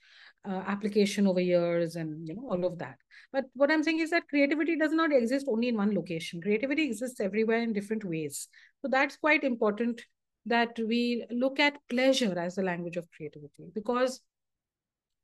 [0.47, 2.97] uh, application over years and you know all of that.
[3.33, 6.41] But what i'm saying is that creativity does not exist only in one location.
[6.41, 8.47] Creativity exists everywhere in different ways.
[8.81, 10.01] So that's quite important
[10.45, 14.21] that we look at pleasure as the language of creativity because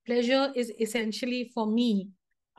[0.06, 2.10] pleasure is essentially for me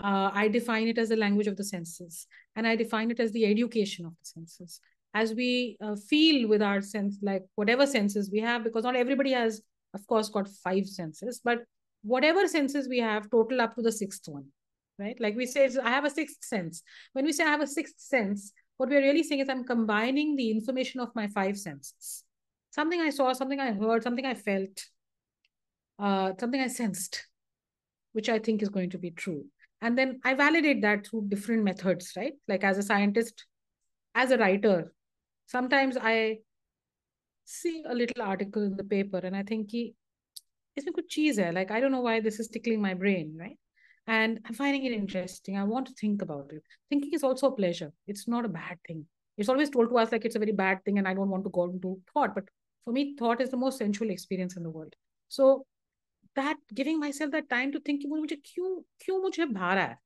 [0.03, 3.33] uh, i define it as the language of the senses and i define it as
[3.33, 4.81] the education of the senses.
[5.17, 9.31] As we uh, feel with our sense like whatever senses we have because not everybody
[9.31, 9.63] has
[9.93, 11.61] of course got five senses but
[12.05, 14.47] whatever senses we have total up to the sixth one,
[14.99, 15.19] right?
[15.19, 16.83] Like we say, I have a sixth sense.
[17.15, 20.37] When we say I have a sixth sense, what we're really saying is I'm combining
[20.37, 22.25] the information of my five senses.
[22.71, 24.85] Something I saw, something I heard, something I felt,
[25.99, 27.27] uh, something I sensed,
[28.13, 29.47] which I think is going to be true.
[29.81, 32.35] And then I validate that through different methods, right?
[32.49, 33.47] Like as a scientist,
[34.15, 34.93] as a writer,
[35.47, 36.39] sometimes I
[37.45, 39.71] see a little article in the paper and I think
[40.78, 43.58] इसमें कुछ चीज है like I don't know why this is tickling my brain right
[44.18, 47.56] and I'm finding it interesting I want to think about it thinking is also a
[47.56, 49.06] pleasure it's not a bad thing
[49.38, 51.44] it's always told to us like it's a very bad thing and I don't want
[51.50, 52.50] to go into thought but
[52.86, 54.96] for me thought is the most sensual experience in the world
[55.28, 55.66] so
[56.36, 58.72] that giving myself that time to think मुझे क्यों
[59.06, 59.98] क्यों मुझे भा रहा है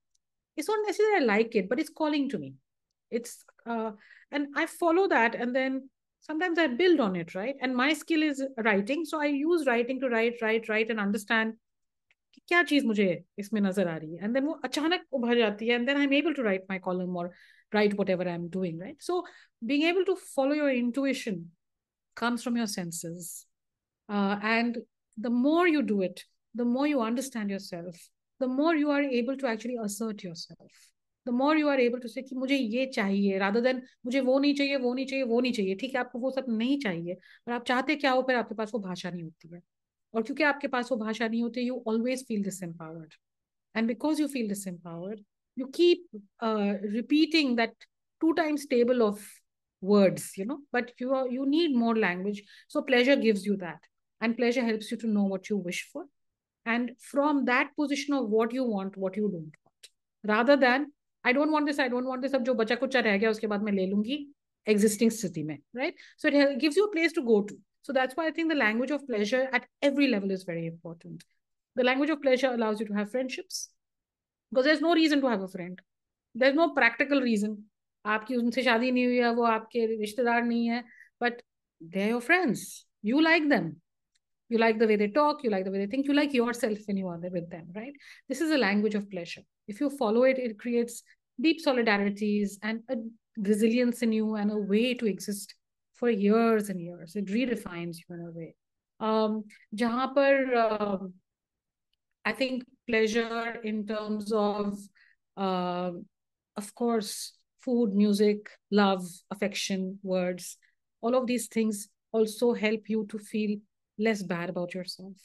[0.58, 2.54] it's not necessarily I like it but it's calling to me
[3.12, 3.92] it's uh,
[4.32, 5.90] and I follow that and then
[6.22, 7.56] sometimes I build on it, right?
[7.62, 9.06] And my skill is writing.
[9.06, 11.60] So I use writing to write, write, write and understand
[12.48, 13.06] क्या चीज मुझे
[13.40, 16.04] इसमें नजर आ रही है and then वो अचानक उभर जाती है and then I
[16.04, 17.32] am able to right my column और
[17.74, 18.96] write whatever I'm doing, right?
[19.00, 19.24] So
[19.66, 21.52] being able to follow your intuition
[22.16, 23.46] comes from your senses.
[24.10, 24.78] Uh, and
[25.18, 26.24] the more you do it,
[26.56, 27.96] the more you understand yourself,
[28.40, 30.72] the more you are able to actually assert yourself.
[31.28, 34.40] The more you are able to say कि मुझे ये चाहिए rather than मुझे वो
[34.40, 37.14] नहीं चाहिए वो नहीं चाहिए वो नहीं चाहिए ठीक है आपको वो सब नहीं चाहिए
[37.48, 39.62] और आप चाहते क्या हो फिर आपके पास वो भाषा नहीं होती है
[40.14, 43.14] और क्योंकि आपके पास वो भाषा नहीं होती you always feel this empowered
[43.76, 45.22] and because you feel this empowered
[45.58, 46.00] you keep
[46.40, 47.74] uh, repeating that
[48.22, 49.22] two times table of
[49.84, 53.80] words you know but you are you need more language so pleasure gives you that
[54.22, 56.06] and pleasure helps you to know what you wish for
[56.66, 59.90] and from that position of what you want what you don't want
[60.24, 60.88] rather than
[61.26, 63.48] I don't want this I don't want this अब जो बचा कुछ रह गया उसके
[63.48, 64.26] बाद मैं ले लूंगी
[64.70, 68.16] एग्जिस्टिंग स्थिति में right so it gives you a place to go to so that's
[68.18, 71.24] why i think the language of pleasure at every level is very important
[71.76, 73.70] the language of pleasure allows you to have friendships
[74.52, 75.82] because there's no reason to have a friend
[76.36, 77.62] there's no practical reason
[78.06, 80.84] आपकी उनसे शादी नहीं हुई है वो आपके रिश्तेदार नहीं है
[81.24, 81.38] but
[81.82, 82.64] they're your friends
[83.10, 83.70] you like them
[84.54, 86.90] you like the way they talk you like the way they think you like yourself
[86.90, 88.02] when you are there with them right
[88.34, 91.03] this is a language of pleasure if you follow it it creates
[91.41, 92.97] deep solidarities and a
[93.39, 95.55] resilience in you and a way to exist
[95.95, 97.17] for years and years.
[97.17, 98.55] It redefines you in a way.
[99.01, 99.45] Um,
[99.75, 100.99] jahan par, uh,
[102.25, 104.79] I think pleasure in terms of,
[105.37, 105.93] uh,
[106.57, 110.57] of course, food, music, love, affection, words,
[111.01, 113.59] all of these things also help you to feel
[113.99, 115.17] less bad about yourself.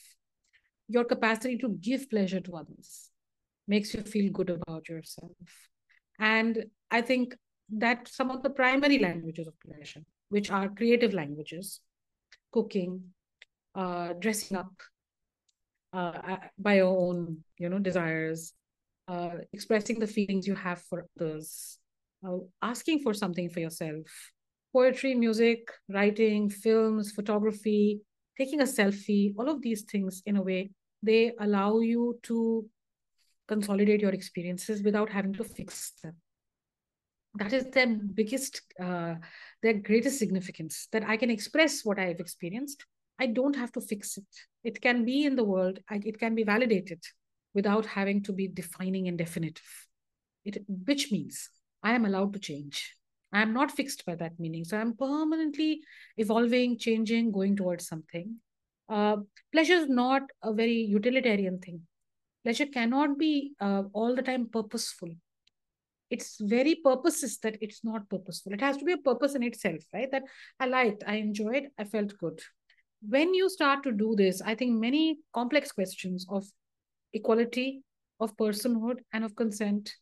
[0.88, 3.12] Your capacity to give pleasure to others
[3.68, 5.32] makes you feel good about yourself.
[6.20, 7.36] And I think
[7.70, 11.80] that some of the primary languages of pleasure, which are creative languages,
[12.51, 13.01] cooking,
[13.76, 14.74] uh, dressing up
[15.93, 18.53] uh, by your own, you know, desires,
[19.07, 21.80] uh, expressing the feelings you have for others,
[22.28, 24.05] uh, asking for something for yourself,
[24.72, 28.01] poetry, music, writing, films, photography,
[28.38, 32.68] taking a selfie, all of these things in a way, they allow you to
[33.48, 36.16] consolidate your experiences without having to fix them.
[37.36, 39.16] That is their biggest uh,
[39.64, 42.86] their greatest significance that i can express what i've experienced.
[43.20, 44.26] I don't have to fix it.
[44.64, 45.80] It can be in the world.
[45.91, 47.02] It can be validated
[47.54, 49.88] without having to be defining and definitive.
[50.46, 51.50] It which means
[51.82, 52.96] i am allowed to change.
[53.32, 54.64] I am not fixed by that meaning.
[54.64, 55.82] So i'm permanently
[56.18, 58.36] evolving changing going towards something.
[58.89, 59.18] Uh,
[59.52, 61.82] pleasure is not a very utilitarian thing
[62.44, 65.10] pleasure cannot be uh, all the time purposeful.
[66.10, 68.54] It's very purpose is that it's not purposeful.
[68.54, 70.12] It has to be a purpose in itself right?
[70.12, 70.24] That
[70.60, 72.39] i liked i enjoyed i felt good.
[73.08, 76.46] When you start to do this i think many complex questions of
[77.14, 77.84] equality
[78.20, 79.94] of personhood and of consent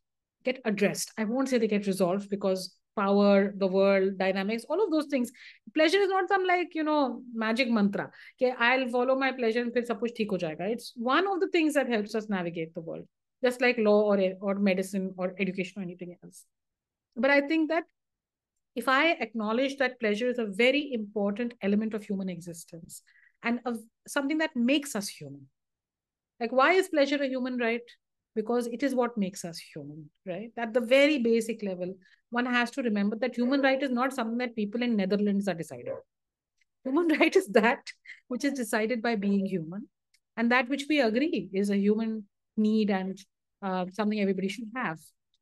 [0.44, 1.12] get addressed.
[1.18, 5.32] I won't say they get resolved because power, the world, dynamics, all of those things.
[5.74, 8.12] Pleasure is not some like, you know, magic mantra.
[8.42, 10.56] Okay, I'll follow my pleasure and then it will be fine.
[10.60, 13.06] It's one of the things that helps us navigate the world,
[13.44, 16.46] just like law or, or medicine or education or anything else.
[17.16, 17.84] But I think that
[18.76, 23.04] if I acknowledge that pleasure is a very important element of human existence
[23.44, 25.48] and of something that makes us human,
[26.40, 27.82] like why is pleasure a human right?
[28.36, 30.52] Because it is what makes us human right?
[30.58, 31.94] At the very basic level
[32.30, 35.54] one has to remember that human right is not something that people in netherlands are
[35.54, 35.98] deciding
[36.84, 37.92] human right is that
[38.28, 39.88] which is decided by being human
[40.38, 42.24] and that which we agree is a human
[42.58, 43.20] need and
[43.62, 45.00] uh, something everybody should have.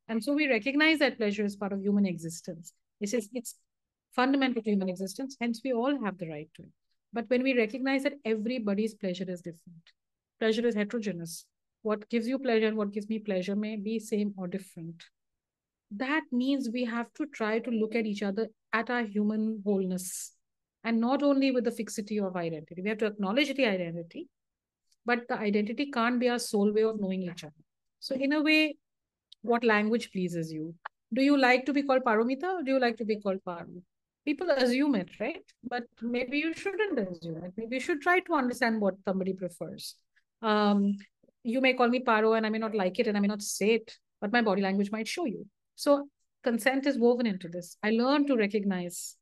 [0.07, 2.73] And so we recognize that pleasure is part of human existence.
[2.99, 3.55] It's, it's
[4.15, 6.69] fundamental to human existence hence we all have the right to it.
[7.13, 9.83] But when we recognize that everybody's pleasure is different
[10.39, 11.45] pleasure is heterogeneous
[11.81, 15.03] what gives you pleasure and what gives me pleasure may be same or different
[15.91, 20.33] that means we have to try to look at each other at our human wholeness
[20.83, 24.27] and not only with the fixity of identity we have to acknowledge the identity
[25.05, 27.63] but the identity can't be our sole way of knowing each other
[27.99, 28.75] so in a way
[29.41, 30.73] what language pleases you
[31.13, 33.81] do you like to be called paromita or do you like to be called paru
[34.25, 35.43] people assume it, right?
[35.63, 37.53] But maybe you shouldn't assume it.
[37.57, 39.95] Maybe you should try to understand what somebody prefers.
[40.41, 40.97] Um,
[41.43, 43.41] you may call me Paro and I may not like it and I may not
[43.41, 45.45] say it, but my body language might show you.
[45.75, 46.09] So
[46.43, 47.77] consent is woven into this.
[47.83, 49.15] I learned to recognize,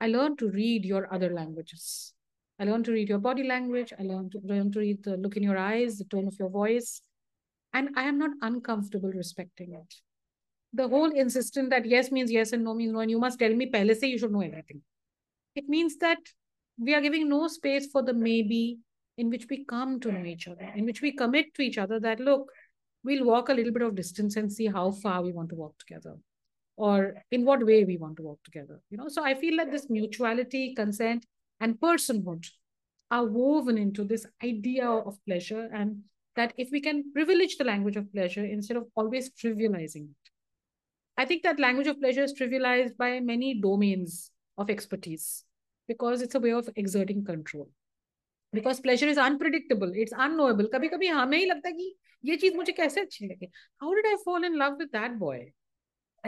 [0.00, 2.12] I learned to read your other languages.
[2.58, 3.92] I learned to read your body language.
[3.98, 6.50] I learned to learn to read the look in your eyes, the tone of your
[6.50, 7.02] voice.
[7.72, 9.94] And I am not uncomfortable respecting it
[10.72, 13.54] the whole insistence that yes means yes and no means no, and you must tell
[13.54, 14.82] me pehle se you should know everything.
[15.54, 16.18] It means that
[16.78, 18.78] we are giving no space for the maybe
[19.20, 20.26] in which we come to know hmm.
[20.26, 22.50] each other, in which we commit to each other that look,
[23.04, 25.78] we'll walk a little bit of distance and see how far we want to walk
[25.78, 26.16] together
[26.76, 28.80] or in what way we want to work together.
[28.90, 31.26] You know, so I feel like this mutuality, consent,
[31.60, 32.46] and personhood
[33.10, 36.02] are woven into this idea of pleasure and
[36.36, 40.30] that if we can privilege the language of pleasure instead of always trivializing it
[41.20, 45.44] I think that language of pleasure is trivialized by many domains of expertise
[45.86, 47.68] because it's a way of exerting control.
[48.53, 50.69] Because pleasure is unpredictable, it's unknowable.
[50.73, 51.95] कभी कभी हमें ही लगता है कि
[52.25, 53.49] ये चीज मुझे कैसे अच्छी लगे
[53.83, 55.53] How did I fall in love with that boy?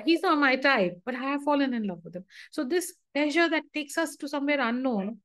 [0.06, 2.26] He's not my type, but I have fallen in love with him.
[2.52, 5.18] So this pleasure that takes us to somewhere unknown,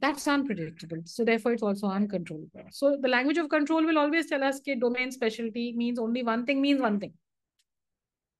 [0.00, 1.02] that's unpredictable.
[1.04, 2.64] So therefore, it's also uncontrollable.
[2.70, 6.44] So the language of control will always tell us that domain specialty means only one
[6.46, 7.14] thing means one thing.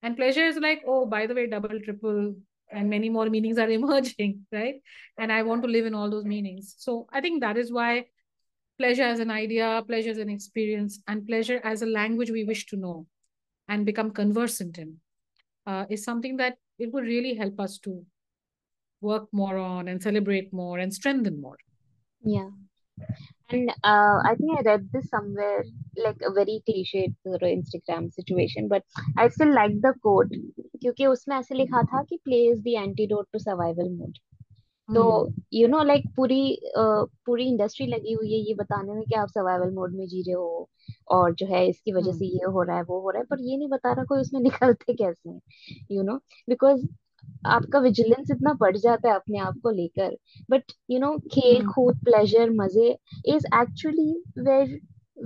[0.03, 2.35] And pleasure is like, oh, by the way, double, triple,
[2.72, 4.76] and many more meanings are emerging, right?
[5.18, 6.76] And I want to live in all those meanings.
[6.78, 8.06] So I think that is why
[8.78, 12.66] pleasure as an idea, pleasure as an experience, and pleasure as a language we wish
[12.68, 13.08] to know
[13.68, 14.98] and become conversant in
[15.68, 18.06] uh, is something that it would really help us to
[19.02, 21.58] work more on and celebrate more and strengthen more.
[22.24, 22.50] Yeah.
[23.52, 25.64] And uh, I think I read this somewhere,
[25.98, 28.84] like a very cliched Instagram situation, but
[29.18, 30.30] I still like the quote
[30.82, 34.20] क्योंकि उसमें ऐसे लिखा था कि play is the antidote to survival mode.
[34.90, 35.04] तो
[35.54, 36.40] you know like पूरी
[36.78, 40.22] uh, पूरी industry लगी हुई है ये बताने में कि आप सर्वाइवल मोड में जी
[40.22, 40.70] रहे हो
[41.12, 43.42] और जो है इसकी वजह से ये हो रहा है वो हो रहा है पर
[43.42, 45.40] ये नहीं बता रहा कोई उसमें निकलते कैसे हैं
[45.92, 46.16] यू नो
[46.50, 46.86] बिकॉज़
[47.47, 50.17] आपका विजिलेंस इतना बढ़ जाता है अपने आप को लेकर
[50.51, 52.91] बट यू नो खेल कूद प्लेजर मजे
[53.35, 54.13] is actually
[54.49, 54.79] where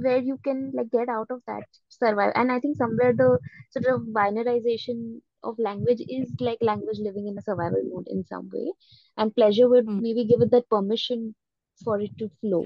[0.02, 3.26] where you can like get out of that survive and i think somewhere the
[3.76, 5.00] sort of binarization
[5.42, 8.64] of language is like language living in a survival mode in some way
[9.16, 10.00] and pleasure would mm.
[10.00, 11.34] maybe give it that permission
[11.84, 12.64] for it to flow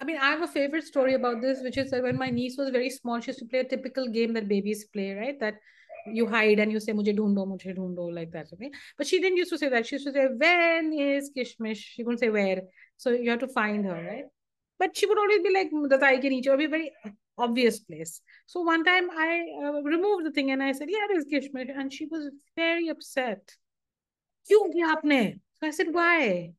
[0.00, 2.56] I mean, I have a favorite story about this, which is that when my niece
[2.58, 5.38] was very small, she used to play a typical game that babies play, right?
[5.38, 5.60] That
[6.06, 9.36] you hide and you say mujhe dhondo mujhe dhondo like that okay but she didn't
[9.36, 12.62] used to say that she used to say when is kishmish she couldn't say where
[12.96, 14.24] so you have to find her right
[14.78, 16.92] but she would always be like datai ke niche or be very
[17.38, 19.28] obvious place so one time i
[19.64, 22.88] uh, removed the thing and i said yeah it is kishmish and she was very
[22.96, 23.58] upset
[24.50, 25.22] क्यों किया आपने
[25.58, 26.52] so i said why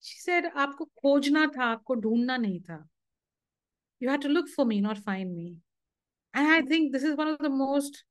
[0.00, 2.84] she said आपको खोजना था आपको ढूंढना नहीं था
[4.00, 5.56] you had to look for me not find me
[6.34, 8.04] and i think this is one of the most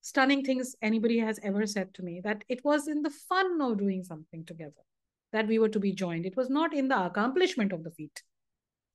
[0.00, 3.78] stunning things anybody has ever said to me that it was in the fun of
[3.78, 4.84] doing something together
[5.32, 6.26] that we were to be joined.
[6.26, 8.22] It was not in the accomplishment of the feat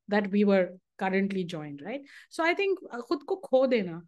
[0.08, 2.02] that we were currently joined, right?
[2.30, 2.80] So I think
[3.10, 4.02] खुद को खो देना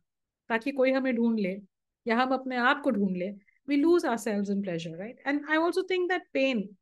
[0.50, 1.60] ताकि कोई हमें ढूंढ ले
[2.08, 3.34] या हम अपने आप को ढूंढ ले
[3.68, 5.16] we lose ourselves in pleasure, right?
[5.26, 6.76] And I also think that pain,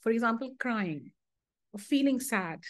[0.00, 1.12] for example, crying
[1.72, 2.64] or feeling sad,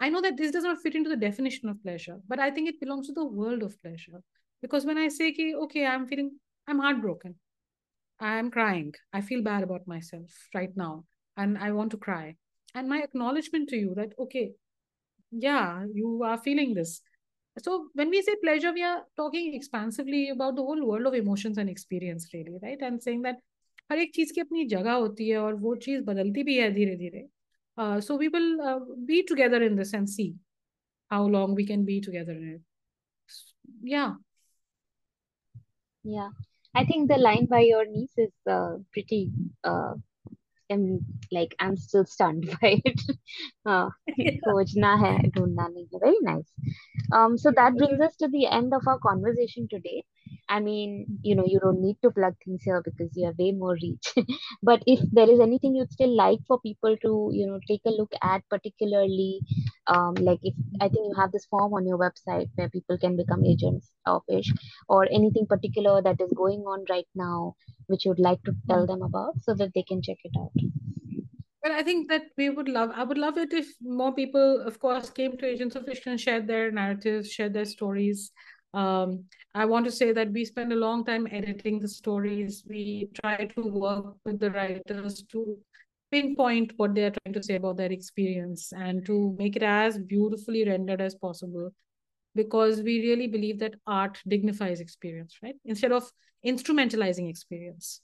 [0.00, 2.68] I know that this does not fit into the definition of pleasure, but I think
[2.68, 4.22] it belongs to the world of pleasure.
[4.64, 6.32] Because when I say, ki, okay, I'm feeling,
[6.66, 7.36] I'm heartbroken,
[8.20, 11.04] I'm crying, I feel bad about myself right now,
[11.36, 12.36] and I want to cry.
[12.74, 14.52] And my acknowledgement to you that, okay,
[15.30, 17.00] yeah, you are feeling this.
[17.58, 21.58] So when we say pleasure, we are talking expansively about the whole world of emotions
[21.58, 22.78] and experience, really, right?
[22.80, 23.36] And saying that
[23.90, 26.94] हर एक चीज की अपनी जगह होती है और वो चीज बदलती भी है धीरे
[26.96, 27.26] धीरे
[28.06, 28.56] so we will
[29.06, 30.32] be together in this and C
[31.10, 32.60] how long we can be together in it.
[33.82, 34.14] Yeah,
[36.05, 36.29] yeah,
[36.75, 39.31] I think the line by your niece is uh, pretty.
[39.63, 39.95] Uh,
[40.71, 41.01] I'm
[41.31, 43.01] like I'm still stunned by it.
[43.65, 43.89] uh,
[46.01, 46.51] Very nice.
[47.11, 50.03] Um, so that brings us to the end of our conversation today.
[50.47, 53.51] I mean, you know, you don't need to plug things here because you have way
[53.51, 54.13] more reach.
[54.63, 57.89] but if there is anything you'd still like for people to, you know, take a
[57.89, 59.39] look at, particularly,
[59.87, 63.17] um, like if I think you have this form on your website where people can
[63.17, 64.51] become agents of Ishq,
[64.87, 67.55] or anything particular that is going on right now,
[67.87, 68.87] which you'd like to tell mm.
[68.87, 70.51] them about so that they can check it out.
[71.63, 74.79] Well, I think that we would love, I would love it if more people, of
[74.79, 78.31] course, came to Agents of Ishq and shared their narratives, shared their stories
[78.75, 79.23] Um,
[79.53, 82.63] I want to say that we spend a long time editing the stories.
[82.67, 85.57] We try to work with the writers to
[86.11, 90.65] pinpoint what they're trying to say about their experience and to make it as beautifully
[90.65, 91.71] rendered as possible
[92.35, 95.55] because we really believe that art dignifies experience, right?
[95.63, 96.11] Instead of
[96.45, 98.01] instrumentalizing experience,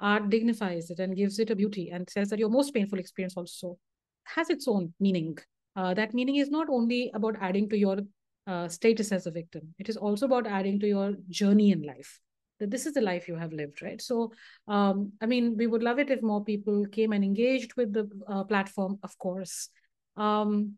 [0.00, 3.36] art dignifies it and gives it a beauty and says that your most painful experience
[3.36, 3.78] also
[4.24, 5.38] has its own meaning.
[5.76, 7.98] Uh, that meaning is not only about adding to your
[8.48, 9.74] uh, status as a victim.
[9.78, 12.18] It is also about adding to your journey in life.
[12.60, 14.00] That this is the life you have lived, right?
[14.02, 14.32] So,
[14.66, 18.10] um, I mean, we would love it if more people came and engaged with the
[18.26, 19.68] uh, platform, of course.
[20.16, 20.74] Um,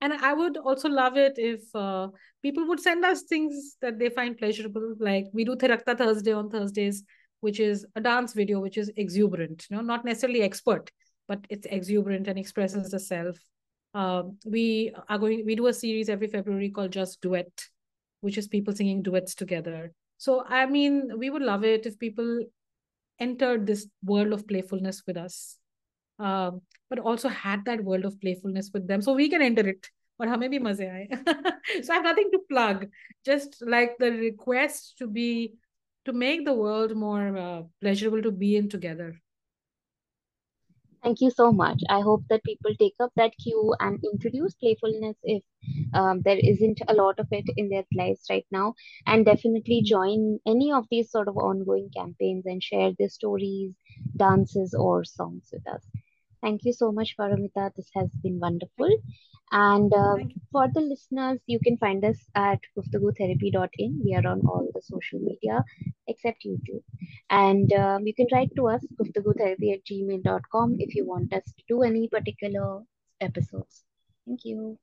[0.00, 2.08] and I would also love it if uh,
[2.42, 4.94] people would send us things that they find pleasurable.
[4.98, 7.04] Like we do Thirakta Thursday on Thursdays,
[7.40, 10.90] which is a dance video which is exuberant, you know, not necessarily expert,
[11.28, 13.36] but it's exuberant and expresses the self.
[13.92, 17.50] Um, we are going, we do a series every February called Just Duet,
[18.20, 19.92] which is people singing duets together.
[20.18, 22.44] So, I mean, we would love it if people
[23.18, 25.56] entered this world of playfulness with us,
[26.18, 29.88] um, but also had that world of playfulness with them so we can enter it.
[30.20, 31.08] Hame bhi maze aaye.
[31.82, 32.88] so I have nothing to plug,
[33.24, 35.54] just like the request to be,
[36.04, 39.16] to make the world more uh, pleasurable to be in together.
[41.02, 41.82] Thank you so much.
[41.90, 45.42] I hope that people take up that cue and introduce playfulness if
[45.94, 48.74] um, there isn't a lot of it in their lives right now.
[49.06, 53.72] And definitely join any of these sort of ongoing campaigns and share their stories,
[54.16, 55.86] dances, or songs with us.
[56.42, 57.70] Thank you so much, Paromita.
[57.76, 58.88] This has been wonderful.
[59.52, 60.16] And uh,
[60.52, 64.00] for the listeners, you can find us at guftagutherapy.in.
[64.04, 65.64] We are on all the social media
[66.06, 66.82] except YouTube.
[67.30, 71.64] And um, you can write to us, guftagutherapy at gmail.com, if you want us to
[71.68, 72.82] do any particular
[73.20, 73.82] episodes.
[74.26, 74.78] Thank you.